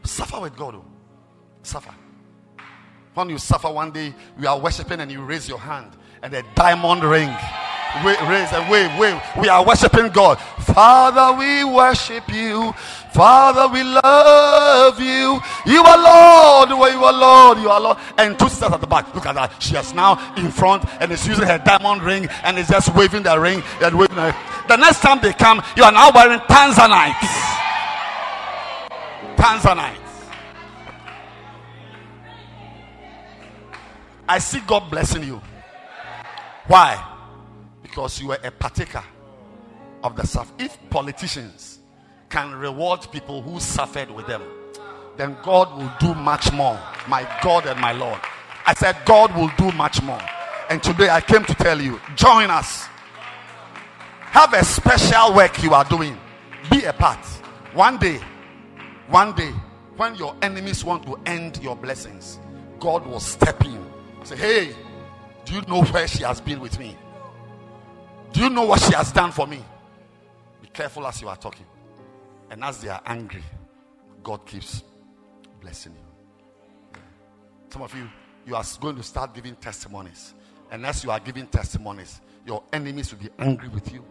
[0.03, 0.75] Suffer with God.
[0.75, 0.85] Oh.
[1.63, 1.95] Suffer.
[3.13, 6.43] When you suffer one day, we are worshiping and you raise your hand and a
[6.55, 7.33] diamond ring
[8.03, 9.21] raise and wave, wave.
[9.39, 10.39] We are worshiping God.
[10.39, 12.73] Father, we worship you.
[13.15, 15.39] Father, we love you.
[15.65, 16.69] You are Lord.
[16.69, 17.57] You are Lord.
[17.59, 17.97] You are Lord.
[18.17, 19.13] And two sisters at the back.
[19.15, 19.61] Look at that.
[19.61, 23.23] She is now in front and is using her diamond ring and is just waving
[23.23, 24.35] the ring and waving her.
[24.67, 27.13] The next time they come, you are now wearing Tanzanite.
[29.37, 30.01] Tanzanite.
[34.27, 35.41] I see God blessing you.
[36.67, 37.11] Why?
[37.95, 39.03] because you were a partaker
[40.03, 40.51] of the stuff.
[40.59, 41.74] If politicians
[42.35, 44.41] can reward people who suffered with them,
[45.15, 46.77] then God will do much more.
[47.07, 48.19] My God and my Lord.
[48.65, 50.19] I said, God will do much more.
[50.69, 52.87] And today I came to tell you, join us.
[54.19, 56.17] Have a special work you are doing.
[56.69, 57.25] Be a part.
[57.73, 58.19] One day,
[59.07, 59.53] one day,
[59.95, 62.37] when your enemies want to end your blessings,
[62.81, 63.81] God will step in.
[64.25, 64.75] Say, hey,
[65.45, 66.97] do you know where she has been with me?
[68.33, 69.63] Do you know what she has done for me?
[70.61, 71.65] Be careful as you are talking.
[72.49, 73.43] And as they are angry,
[74.23, 74.83] God keeps
[75.61, 76.99] blessing you.
[77.69, 78.09] Some of you,
[78.45, 80.33] you are going to start giving testimonies.
[80.71, 84.03] And as you are giving testimonies, your enemies will be angry with you.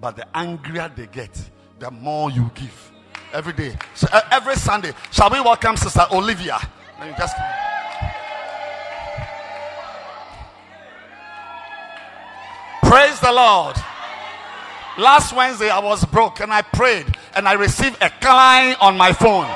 [0.00, 1.38] But the angrier they get,
[1.78, 2.92] the more you give.
[3.32, 3.76] Every day.
[3.94, 4.92] So, every Sunday.
[5.10, 6.58] Shall we welcome Sister Olivia?
[7.00, 7.36] Let me just.
[12.82, 13.76] Praise the Lord.
[14.96, 19.12] Last Wednesday, I was broke and I prayed and I received a client on my
[19.12, 19.46] phone.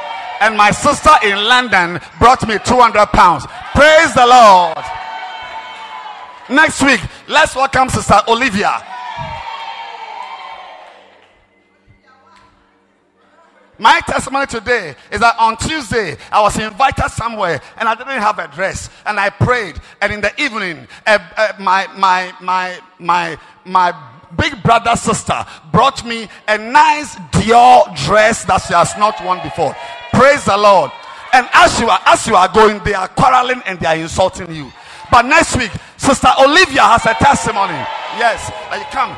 [0.40, 3.47] And my sister in London brought me 200 pounds.
[3.74, 4.78] Praise the Lord.
[6.51, 8.82] Next week, let's welcome Sister Olivia.
[13.81, 18.40] My testimony today is that on Tuesday I was invited somewhere and I didn't have
[18.40, 23.39] a dress and I prayed and in the evening uh, uh, my my my my
[23.65, 29.41] my big brother sister brought me a nice Dior dress that she has not worn
[29.43, 29.75] before.
[30.13, 30.91] Praise the Lord.
[31.33, 34.51] And as you are as you are going, they are quarreling and they are insulting
[34.53, 34.73] you.
[35.11, 37.75] But next week, Sister Olivia has a testimony.
[38.19, 39.15] Yes, you come.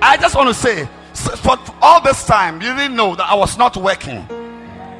[0.00, 3.56] I just want to say, for all this time, you didn't know that I was
[3.56, 4.26] not working.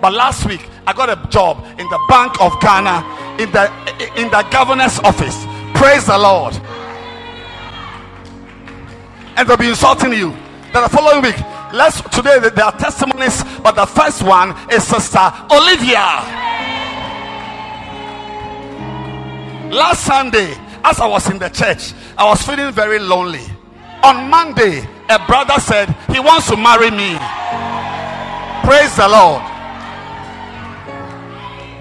[0.01, 3.67] But last week, I got a job in the Bank of Ghana in the
[4.17, 5.45] in the governor's office.
[5.75, 6.55] Praise the Lord
[9.37, 10.31] and they'll be insulting you.
[10.73, 11.39] Then the following week,
[11.73, 16.23] let's today there are testimonies, but the first one is Sister Olivia.
[19.73, 20.55] Last Sunday,
[20.85, 23.45] as I was in the church, I was feeling very lonely.
[24.05, 27.17] On Monday, a brother said he wants to marry me.
[28.67, 29.43] Praise the Lord.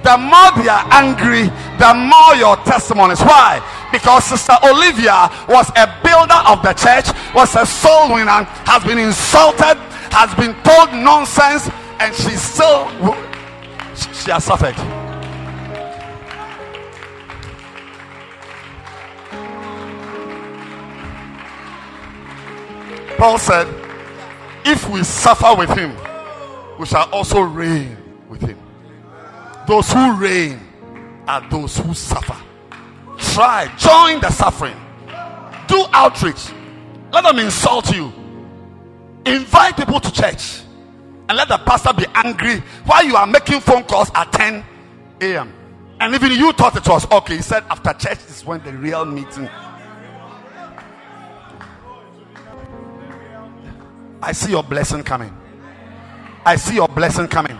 [0.03, 1.44] The more they are angry,
[1.78, 3.22] the more your testimonies.
[3.22, 3.61] Why?
[3.92, 8.98] Because Sister Olivia was a builder of the church, was a soul winner, has been
[8.98, 9.78] insulted,
[10.12, 11.70] has been told nonsense,
[12.00, 12.88] and she still
[13.96, 14.76] she has suffered.
[23.18, 23.68] Paul said,
[24.66, 25.96] If we suffer with him,
[26.80, 27.98] we shall also reign
[28.30, 28.58] with him.
[29.68, 30.60] Those who reign
[31.28, 32.36] are those who suffer
[33.34, 34.76] try, join the suffering,
[35.68, 36.52] do outreach,
[37.11, 38.11] let them insult you,
[39.26, 40.61] invite people to church,
[41.30, 44.65] and let the pastor be angry while you are making phone calls at 10
[45.22, 45.53] a.m.
[45.99, 47.35] And even you thought it was okay.
[47.35, 49.48] He said after church is when the real meeting.
[54.22, 55.35] I see your blessing coming.
[56.45, 57.57] I see your blessing coming.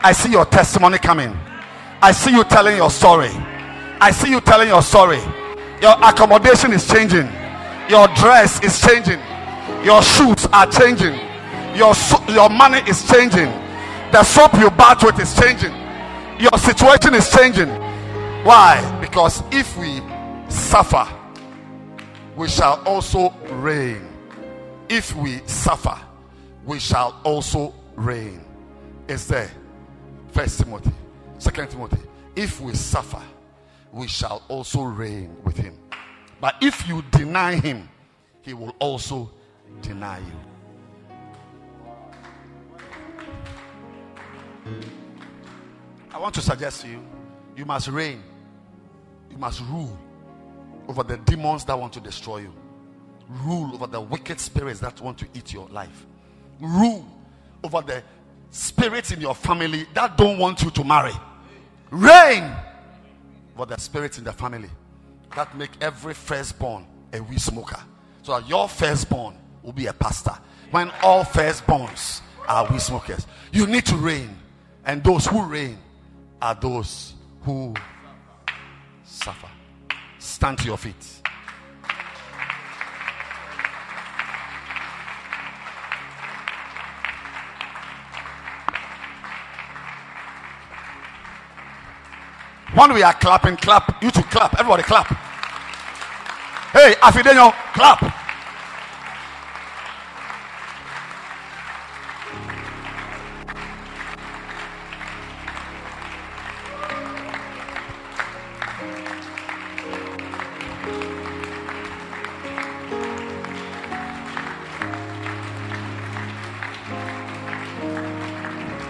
[0.00, 1.36] I see your testimony coming.
[2.00, 3.30] I see you telling your story.
[4.02, 5.20] I see you telling your story.
[5.80, 7.28] Your accommodation is changing.
[7.88, 9.20] Your dress is changing.
[9.84, 11.14] Your shoes are changing.
[11.76, 11.94] Your
[12.26, 13.46] your money is changing.
[14.10, 15.70] The soap you bath with is changing.
[16.40, 17.68] Your situation is changing.
[18.42, 18.82] Why?
[19.00, 20.02] Because if we
[20.48, 21.06] suffer,
[22.34, 24.08] we shall also reign.
[24.88, 25.96] If we suffer,
[26.66, 28.44] we shall also reign.
[29.06, 29.52] Is there?
[30.32, 30.90] First Timothy,
[31.38, 31.98] Second Timothy.
[32.34, 33.22] If we suffer,
[33.92, 35.78] we shall also reign with him.
[36.40, 37.88] But if you deny him,
[38.40, 39.30] he will also
[39.82, 40.32] deny you.
[46.12, 47.02] I want to suggest to you
[47.56, 48.22] you must reign,
[49.30, 49.98] you must rule
[50.88, 52.52] over the demons that want to destroy you,
[53.44, 56.06] rule over the wicked spirits that want to eat your life,
[56.60, 57.06] rule
[57.62, 58.02] over the
[58.50, 61.12] spirits in your family that don't want you to marry.
[61.90, 62.54] Reign
[63.56, 64.70] but the spirits in the family
[65.36, 67.80] that make every firstborn a weed smoker.
[68.22, 70.36] So that your firstborn will be a pastor.
[70.70, 74.36] When all firstborns are weed smokers, you need to reign.
[74.84, 75.78] And those who reign
[76.40, 77.74] are those who
[79.04, 79.48] suffer.
[80.18, 81.21] Stand to your feet.
[92.74, 94.02] When we are clapping, clap.
[94.02, 94.58] You to clap.
[94.58, 95.06] Everybody clap.
[96.72, 98.00] Hey, Afidenyo, clap.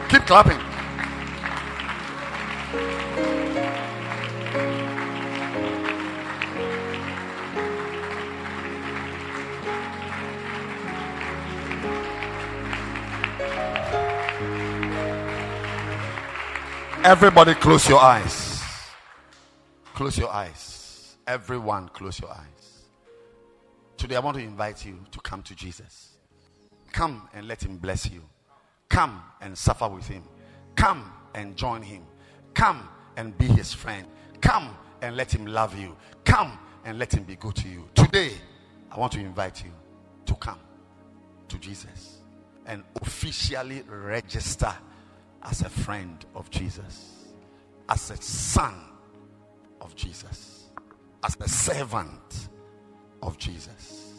[0.09, 0.72] Keep clapping.
[17.05, 18.63] Everybody, close your eyes.
[19.93, 21.17] Close your eyes.
[21.27, 22.85] Everyone, close your eyes.
[23.97, 26.13] Today, I want to invite you to come to Jesus.
[26.93, 28.23] Come and let Him bless you.
[28.89, 30.23] Come and suffer with Him.
[30.77, 32.05] Come and join Him.
[32.55, 34.07] Come and be His friend.
[34.41, 35.97] Come and let Him love you.
[36.25, 37.89] Come and let Him be good to you.
[37.97, 38.31] Today,
[38.93, 39.73] I want to invite you
[40.27, 40.61] to come
[41.49, 42.19] to Jesus
[42.65, 44.73] and officially register
[45.45, 47.27] as a friend of Jesus,
[47.89, 48.75] as a son
[49.81, 50.71] of Jesus,
[51.25, 52.49] as a servant
[53.23, 54.13] of Jesus,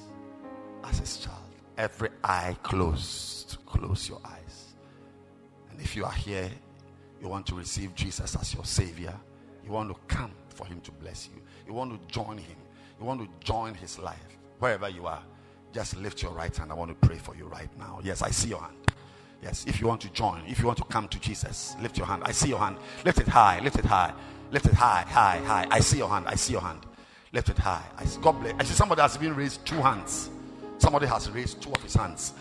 [0.83, 1.39] as his child.
[1.77, 3.57] Every eye closed.
[3.65, 4.75] Close your eyes.
[5.71, 6.49] And if you are here,
[7.19, 9.13] you want to receive Jesus as your Savior,
[9.65, 12.57] you want to come for Him to bless you, you want to join Him,
[12.99, 15.23] you want to join His life, wherever you are,
[15.71, 16.71] just lift your right hand.
[16.71, 17.99] I want to pray for you right now.
[18.03, 18.82] Yes, I see your hand.
[19.43, 22.07] Yes, if you want to join, if you want to come to Jesus, lift your
[22.07, 22.23] hand.
[22.25, 22.77] I see your hand.
[23.03, 24.13] Lift it high, lift it high,
[24.51, 25.67] lift it high, high, high.
[25.69, 26.27] I see your hand.
[26.29, 26.79] I see your hand.
[27.33, 27.83] Lift it high.
[27.97, 28.53] I see, God bless.
[28.57, 30.29] I see somebody has been raised two hands.
[30.77, 32.33] Somebody has raised two of his hands.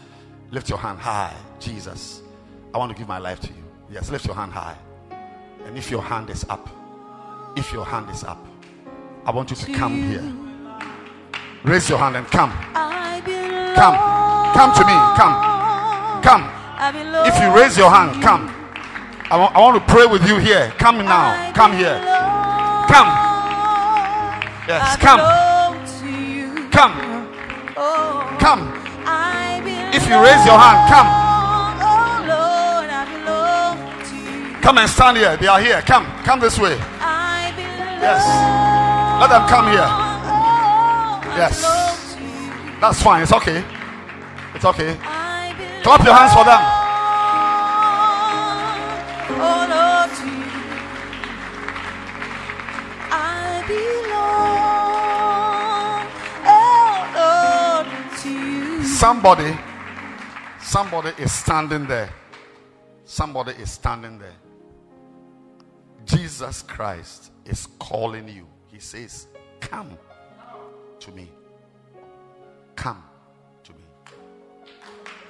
[0.52, 1.34] Lift your hand high.
[1.58, 2.22] Jesus,
[2.72, 3.64] I want to give my life to you.
[3.90, 4.76] Yes, lift your hand high.
[5.64, 6.68] And if your hand is up,
[7.56, 8.38] if your hand is up,
[9.24, 10.32] I want you to come here.
[11.64, 12.52] Raise your hand and come.
[13.74, 13.96] Come.
[14.54, 14.94] Come to me.
[15.16, 16.22] Come.
[16.22, 16.61] Come.
[16.84, 18.50] If you raise your hand, come.
[19.30, 20.72] I want, I want to pray with you here.
[20.78, 21.52] Come now.
[21.52, 21.94] Come here.
[22.90, 23.06] Come.
[24.66, 25.20] Yes, come.
[26.72, 26.92] Come.
[28.40, 28.62] Come.
[29.94, 31.06] If you raise your hand, come.
[34.60, 35.36] Come and stand here.
[35.36, 35.82] They are here.
[35.82, 36.04] Come.
[36.24, 36.76] Come this way.
[38.02, 38.26] Yes.
[39.20, 39.86] Let them come here.
[41.38, 41.62] Yes.
[42.80, 43.22] That's fine.
[43.22, 43.62] It's okay.
[44.56, 44.98] It's okay.
[45.82, 46.82] Clap your hands for them.
[59.02, 59.58] Somebody,
[60.60, 62.08] somebody is standing there.
[63.04, 64.36] Somebody is standing there.
[66.04, 68.46] Jesus Christ is calling you.
[68.68, 69.26] He says,
[69.60, 69.98] Come
[71.00, 71.28] to me.
[72.76, 73.02] Come.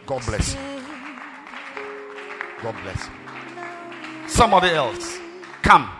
[0.07, 0.61] God bless you.
[2.63, 4.29] God bless you.
[4.29, 5.19] Somebody else,
[5.63, 5.91] come.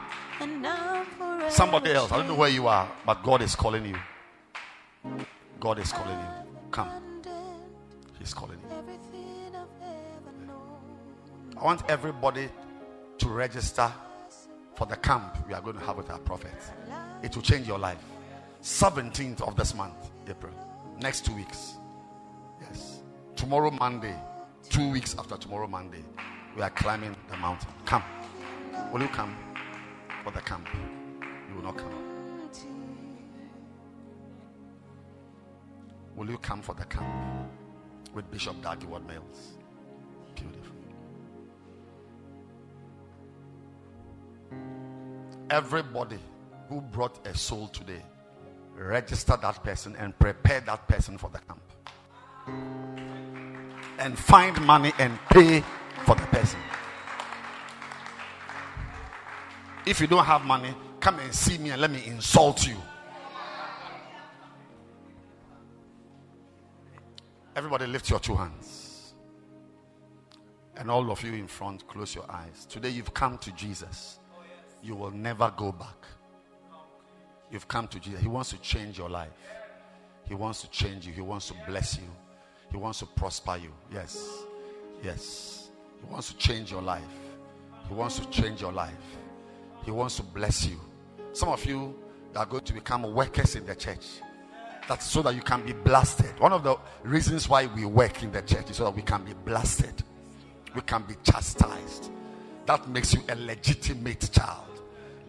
[1.49, 2.11] Somebody else.
[2.13, 3.97] I don't know where you are, but God is calling you.
[5.61, 6.27] God is calling you.
[6.71, 6.91] Come.
[8.19, 8.69] He's calling you.
[11.61, 12.49] I want everybody
[13.19, 13.93] to register
[14.75, 16.55] for the camp we are going to have with our prophet.
[17.23, 17.99] It will change your life.
[18.63, 20.53] 17th of this month, April.
[21.01, 21.75] Next two weeks.
[23.43, 24.15] Tomorrow, Monday.
[24.71, 26.05] Two weeks after tomorrow, Monday,
[26.55, 27.69] we are climbing the mountain.
[27.85, 28.05] Come.
[28.93, 29.37] Will you come
[30.23, 30.69] for the camp?
[31.49, 31.93] You will not come.
[36.15, 37.51] Will you come for the camp
[38.15, 39.55] with Bishop Dag Heward-Mills?
[40.37, 40.77] Beautiful.
[45.51, 46.21] Everybody
[46.69, 48.05] who brought a soul today,
[48.77, 51.72] register that person and prepare that person for the camp.
[54.05, 55.63] And find money and pay
[56.05, 56.59] for the person.
[59.87, 62.75] If you don't have money, come and see me and let me insult you.
[67.55, 69.15] Everybody, lift your two hands.
[70.77, 72.67] And all of you in front, close your eyes.
[72.69, 74.19] Today, you've come to Jesus.
[74.83, 76.07] You will never go back.
[77.53, 78.21] You've come to Jesus.
[78.21, 79.31] He wants to change your life.
[80.25, 81.13] He wants to change you.
[81.13, 82.09] He wants to bless you.
[82.73, 83.71] He wants to prosper you.
[83.93, 84.45] Yes.
[85.05, 85.71] Yes.
[86.01, 87.03] He wants to change your life.
[87.87, 88.95] He wants to change your life.
[89.85, 90.81] He wants to bless you.
[91.33, 91.95] Some of you
[92.35, 94.07] are going to become workers in the church.
[94.89, 96.39] That's so that you can be blasted.
[96.41, 99.23] One of the reasons why we work in the church is so that we can
[99.23, 100.03] be blasted.
[100.75, 102.11] We can be chastised.
[102.67, 104.81] That makes you a legitimate child.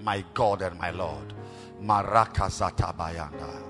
[0.02, 1.34] My God and my Lord.
[1.82, 3.64] Marakazata bayanda.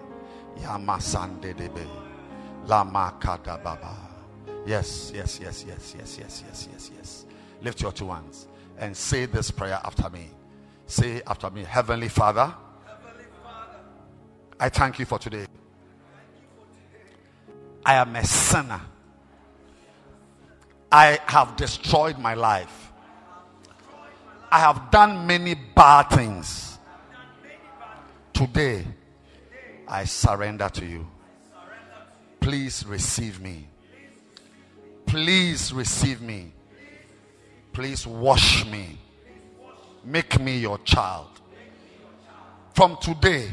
[2.66, 3.64] Debe.
[3.64, 3.98] Baba.
[4.66, 7.26] Yes, yes, yes, yes, yes, yes, yes, yes, yes.
[7.62, 10.30] Lift your two hands and say this prayer after me.
[10.86, 12.54] Say after me, Heavenly Father,
[14.60, 15.46] I thank you for today.
[17.86, 18.82] I am a sinner.
[20.92, 22.92] I have destroyed my life.
[24.52, 26.78] I have done many bad things.
[28.32, 28.86] Today,
[29.88, 31.08] I surrender to you.
[32.44, 33.70] Please receive me.
[35.06, 36.52] Please receive me.
[37.72, 38.98] Please wash me.
[40.04, 41.30] Make me your child.
[42.74, 43.50] From today,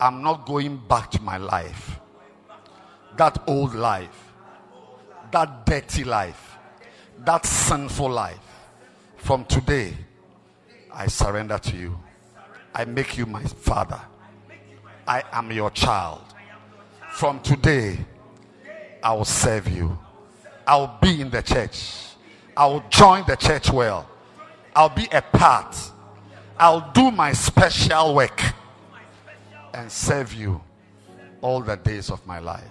[0.00, 2.00] I'm not going back to my life.
[3.16, 4.32] That old life,
[5.30, 6.58] that dirty life,
[7.18, 8.40] that sinful life.
[9.18, 9.94] From today,
[10.92, 12.00] I surrender to you.
[12.74, 14.00] I make you my father.
[15.06, 16.24] I am your child.
[17.18, 17.98] From today,
[19.02, 19.98] I will serve you.
[20.64, 22.14] I will be in the church.
[22.56, 24.08] I will join the church well.
[24.76, 25.76] I'll be a part.
[26.56, 28.40] I'll do my special work
[29.74, 30.62] and serve you
[31.40, 32.70] all the days of my life.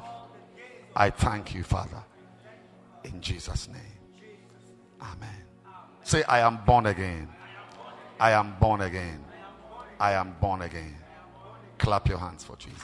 [0.95, 2.01] I thank you, Father,
[3.03, 4.31] in Jesus' name.
[5.01, 5.43] Amen.
[6.03, 7.27] Say, I am born again.
[8.17, 9.25] I am born again.
[9.99, 10.95] I am born again.
[11.79, 12.81] Clap your hands for Jesus.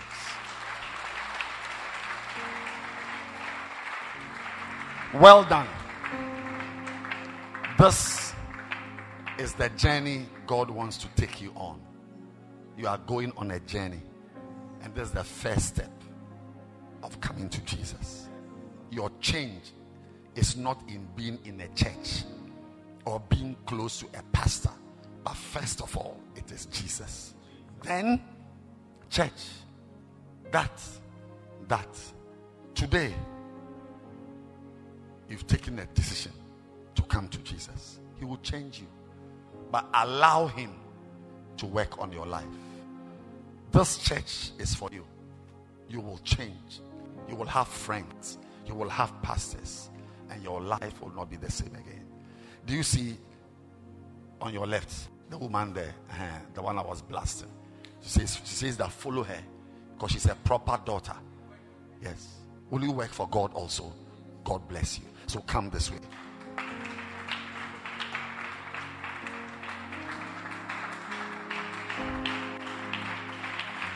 [5.14, 5.68] Well done.
[7.77, 8.34] This
[9.38, 11.80] is the journey God wants to take you on.
[12.76, 14.02] You are going on a journey,
[14.81, 15.91] and this is the first step
[17.03, 18.27] of coming to Jesus.
[18.90, 19.73] Your change
[20.34, 22.23] is not in being in a church
[23.06, 24.72] or being close to a pastor,
[25.23, 27.35] but first of all, it is Jesus.
[27.84, 28.19] Then,
[29.11, 29.30] church.
[30.52, 30.81] That,
[31.68, 31.99] that.
[32.73, 33.14] Today,
[35.34, 36.31] you've taken a decision
[36.93, 37.99] to come to Jesus.
[38.19, 38.88] He will change you,
[39.72, 40.76] but allow Him
[41.57, 42.45] to work on your life.
[43.72, 45.03] This church is for you.
[45.89, 46.81] You will change.
[47.27, 48.38] You will have friends.
[48.68, 49.89] You will have pastors.
[50.30, 52.05] And your life will not be the same again.
[52.68, 53.18] Do you see
[54.39, 55.95] on your left the woman there?
[56.11, 57.49] Uh-huh, the one I was blasting.
[58.01, 59.41] She says, she says that follow her
[59.95, 61.15] because she's a proper daughter.
[62.03, 62.35] Yes.
[62.69, 63.91] Will you work for God also?
[64.43, 65.05] God bless you.
[65.28, 66.00] So come this way.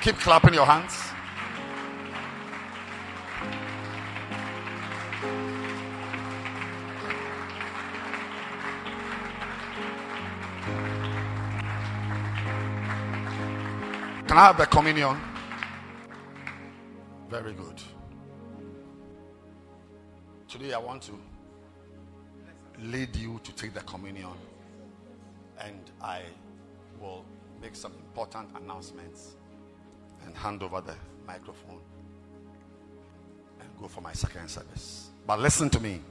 [0.02, 1.08] Keep clapping your hands.
[14.28, 15.18] Can I have the communion?
[17.30, 17.82] Very good.
[20.58, 21.12] Today I want to
[22.80, 24.32] lead you to take the communion
[25.60, 26.22] and I
[27.00, 27.24] will
[27.62, 29.36] make some important announcements
[30.26, 30.96] and hand over the
[31.28, 31.80] microphone
[33.60, 35.12] and go for my second service.
[35.28, 36.02] But listen to me.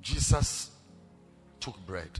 [0.00, 0.72] Jesus
[1.60, 2.18] took bread.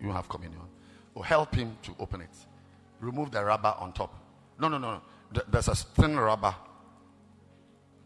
[0.00, 0.62] You, have communion.
[1.22, 2.30] Help him to open it.
[3.00, 4.14] Remove the rubber on top.
[4.58, 5.00] No, no, no.
[5.32, 5.42] no.
[5.48, 6.54] There's a thin rubber.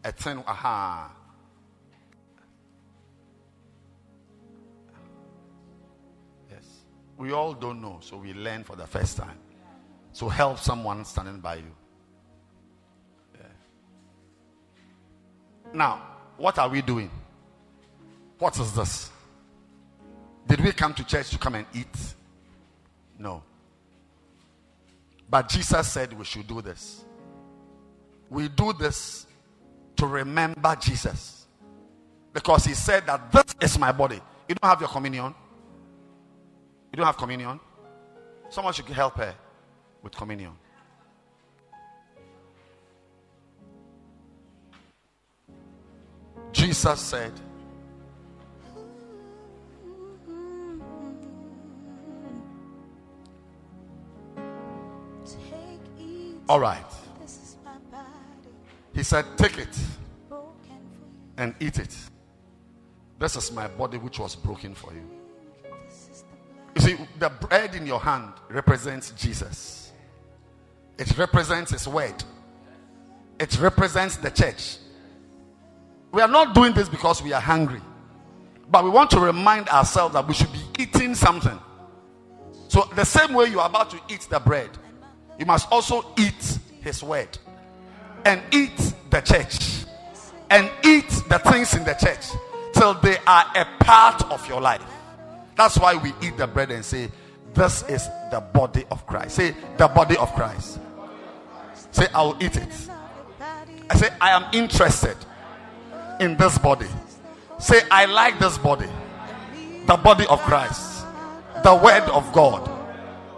[0.03, 1.11] A thin, aha.
[6.49, 6.65] Yes.
[7.17, 9.37] We all don't know, so we learn for the first time.
[10.13, 11.75] So help someone standing by you.
[13.35, 13.41] Yeah.
[15.73, 16.01] Now,
[16.37, 17.11] what are we doing?
[18.39, 19.11] What is this?
[20.47, 21.87] Did we come to church to come and eat?
[23.21, 23.43] No.
[25.29, 27.05] But Jesus said we should do this.
[28.29, 29.27] We do this
[29.97, 31.45] to remember Jesus.
[32.33, 34.19] Because he said that this is my body.
[34.49, 35.35] You don't have your communion?
[36.91, 37.59] You don't have communion?
[38.49, 39.35] Someone should help her
[40.01, 40.53] with communion.
[46.51, 47.31] Jesus said,
[56.51, 56.83] All right.
[58.93, 59.73] He said, Take it
[61.37, 61.95] and eat it.
[63.19, 65.09] This is my body which was broken for you.
[66.75, 69.93] You see, the bread in your hand represents Jesus,
[70.97, 72.21] it represents His word,
[73.39, 74.75] it represents the church.
[76.11, 77.79] We are not doing this because we are hungry,
[78.69, 81.57] but we want to remind ourselves that we should be eating something.
[82.67, 84.71] So, the same way you are about to eat the bread,
[85.41, 87.35] you must also eat His word
[88.25, 89.85] and eat the church
[90.51, 92.27] and eat the things in the church
[92.75, 94.83] till they are a part of your life.
[95.57, 97.09] That's why we eat the bread and say,
[97.55, 99.37] This is the body of Christ.
[99.37, 100.79] Say, The body of Christ.
[101.89, 102.89] Say, I will eat it.
[103.89, 105.17] I say, I am interested
[106.19, 106.87] in this body.
[107.57, 108.89] Say, I like this body.
[109.87, 111.03] The body of Christ.
[111.63, 112.69] The word of God.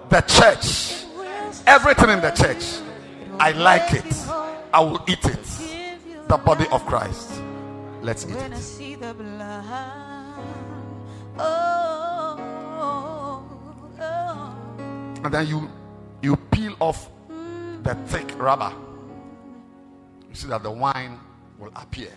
[0.10, 1.03] The church.
[1.65, 2.81] Everything in the church.
[3.40, 4.14] I like it.
[4.73, 5.44] I will eat it.
[6.27, 7.41] The body of Christ.
[8.02, 8.52] Let's eat it.
[15.23, 15.69] And then you
[16.22, 17.10] you peel off
[17.84, 18.73] the thick rubber.
[20.30, 21.19] You see that the wine
[21.57, 22.11] will appear.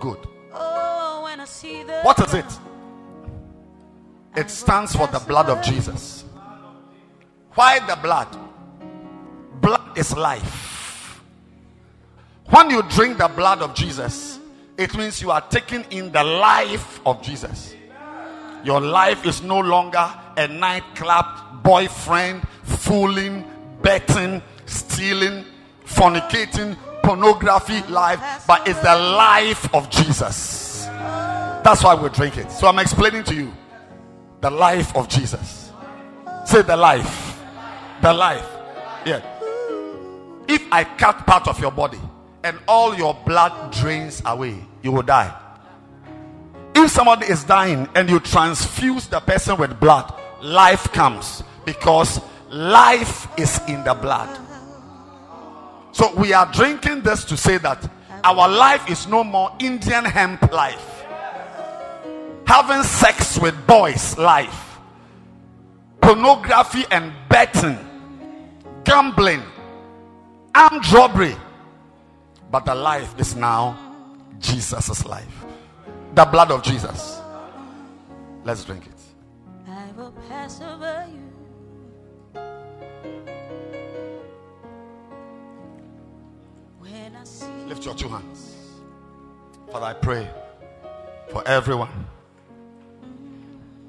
[0.00, 0.18] Good.
[2.02, 2.58] What is it?
[4.36, 6.25] It stands for the blood of Jesus.
[7.56, 8.28] Why the blood?
[9.60, 11.22] Blood is life.
[12.50, 14.38] When you drink the blood of Jesus,
[14.78, 17.74] it means you are taking in the life of Jesus.
[18.62, 20.06] Your life is no longer
[20.36, 23.44] a nightclub, boyfriend, fooling,
[23.82, 25.44] betting, stealing,
[25.84, 30.84] fornicating, pornography life, but it's the life of Jesus.
[30.86, 32.50] That's why we drink it.
[32.52, 33.52] So I'm explaining to you
[34.40, 35.72] the life of Jesus.
[36.44, 37.35] Say the life.
[38.06, 38.48] The life.
[39.04, 39.20] Yeah.
[40.46, 41.98] If I cut part of your body
[42.44, 45.36] and all your blood drains away, you will die.
[46.76, 53.26] If somebody is dying and you transfuse the person with blood, life comes because life
[53.36, 54.38] is in the blood.
[55.90, 57.90] So we are drinking this to say that
[58.22, 61.02] our life is no more Indian hemp life.
[62.46, 64.78] Having sex with boys life.
[66.00, 67.85] Pornography and betting.
[68.86, 69.42] Gambling.
[70.54, 71.36] Armed robbery.
[72.50, 73.76] But the life is now
[74.38, 75.44] Jesus' life.
[76.14, 77.20] The blood of Jesus.
[78.44, 78.92] Let's drink it.
[79.68, 82.40] I will pass over you.
[86.78, 88.54] When I see Lift your two hands.
[89.72, 90.30] Father, I pray
[91.30, 92.06] for everyone.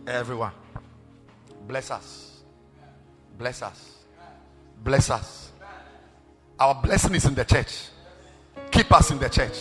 [0.08, 0.54] Everyone.
[1.68, 2.42] Bless us.
[3.38, 3.97] Bless us.
[4.84, 5.52] Bless us.
[6.60, 7.88] Our blessing is in the church.
[8.72, 9.58] Keep us in the church.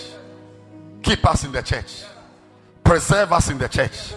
[1.02, 2.04] Keep us in the church.
[2.82, 4.12] Preserve us in the church.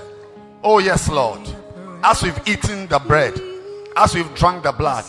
[0.63, 1.41] Oh, yes, Lord.
[2.03, 3.39] As we've eaten the bread,
[3.95, 5.05] as we've drunk the blood,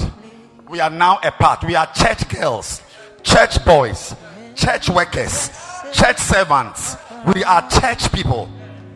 [0.68, 1.64] we are now a part.
[1.64, 2.82] We are church girls,
[3.22, 4.14] church boys,
[4.54, 5.50] church workers,
[5.92, 6.96] church servants.
[7.34, 8.48] We are church people.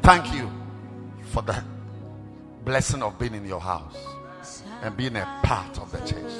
[0.02, 0.50] Thank you
[1.26, 1.62] for the
[2.64, 3.96] blessing of being in your house
[4.82, 6.32] and being a part of the church,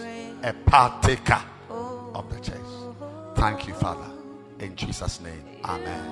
[0.45, 1.41] a partaker
[1.71, 2.57] of the church.
[3.35, 4.07] Thank you, Father.
[4.59, 6.05] In Jesus' name, Amen.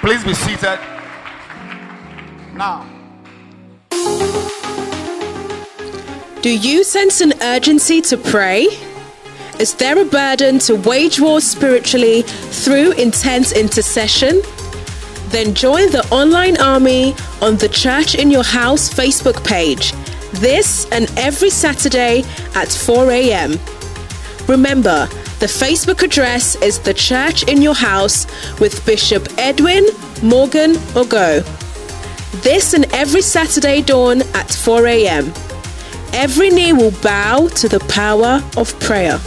[0.00, 0.78] Please be seated.
[2.54, 2.86] Now,
[6.42, 8.68] Do you sense an urgency to pray?
[9.58, 14.42] Is there a burden to wage war spiritually through intense intercession?
[15.28, 19.94] Then join the online army on the Church in Your House Facebook page
[20.34, 22.24] this and every Saturday
[22.54, 23.52] at 4 a.m.
[24.46, 25.06] Remember,
[25.40, 28.26] the Facebook address is The Church in Your House
[28.60, 29.84] with Bishop Edwin
[30.22, 31.42] Morgan Ogo.
[32.42, 35.32] This and every Saturday dawn at 4 a.m.
[36.12, 39.18] Every knee will bow to the power of prayer.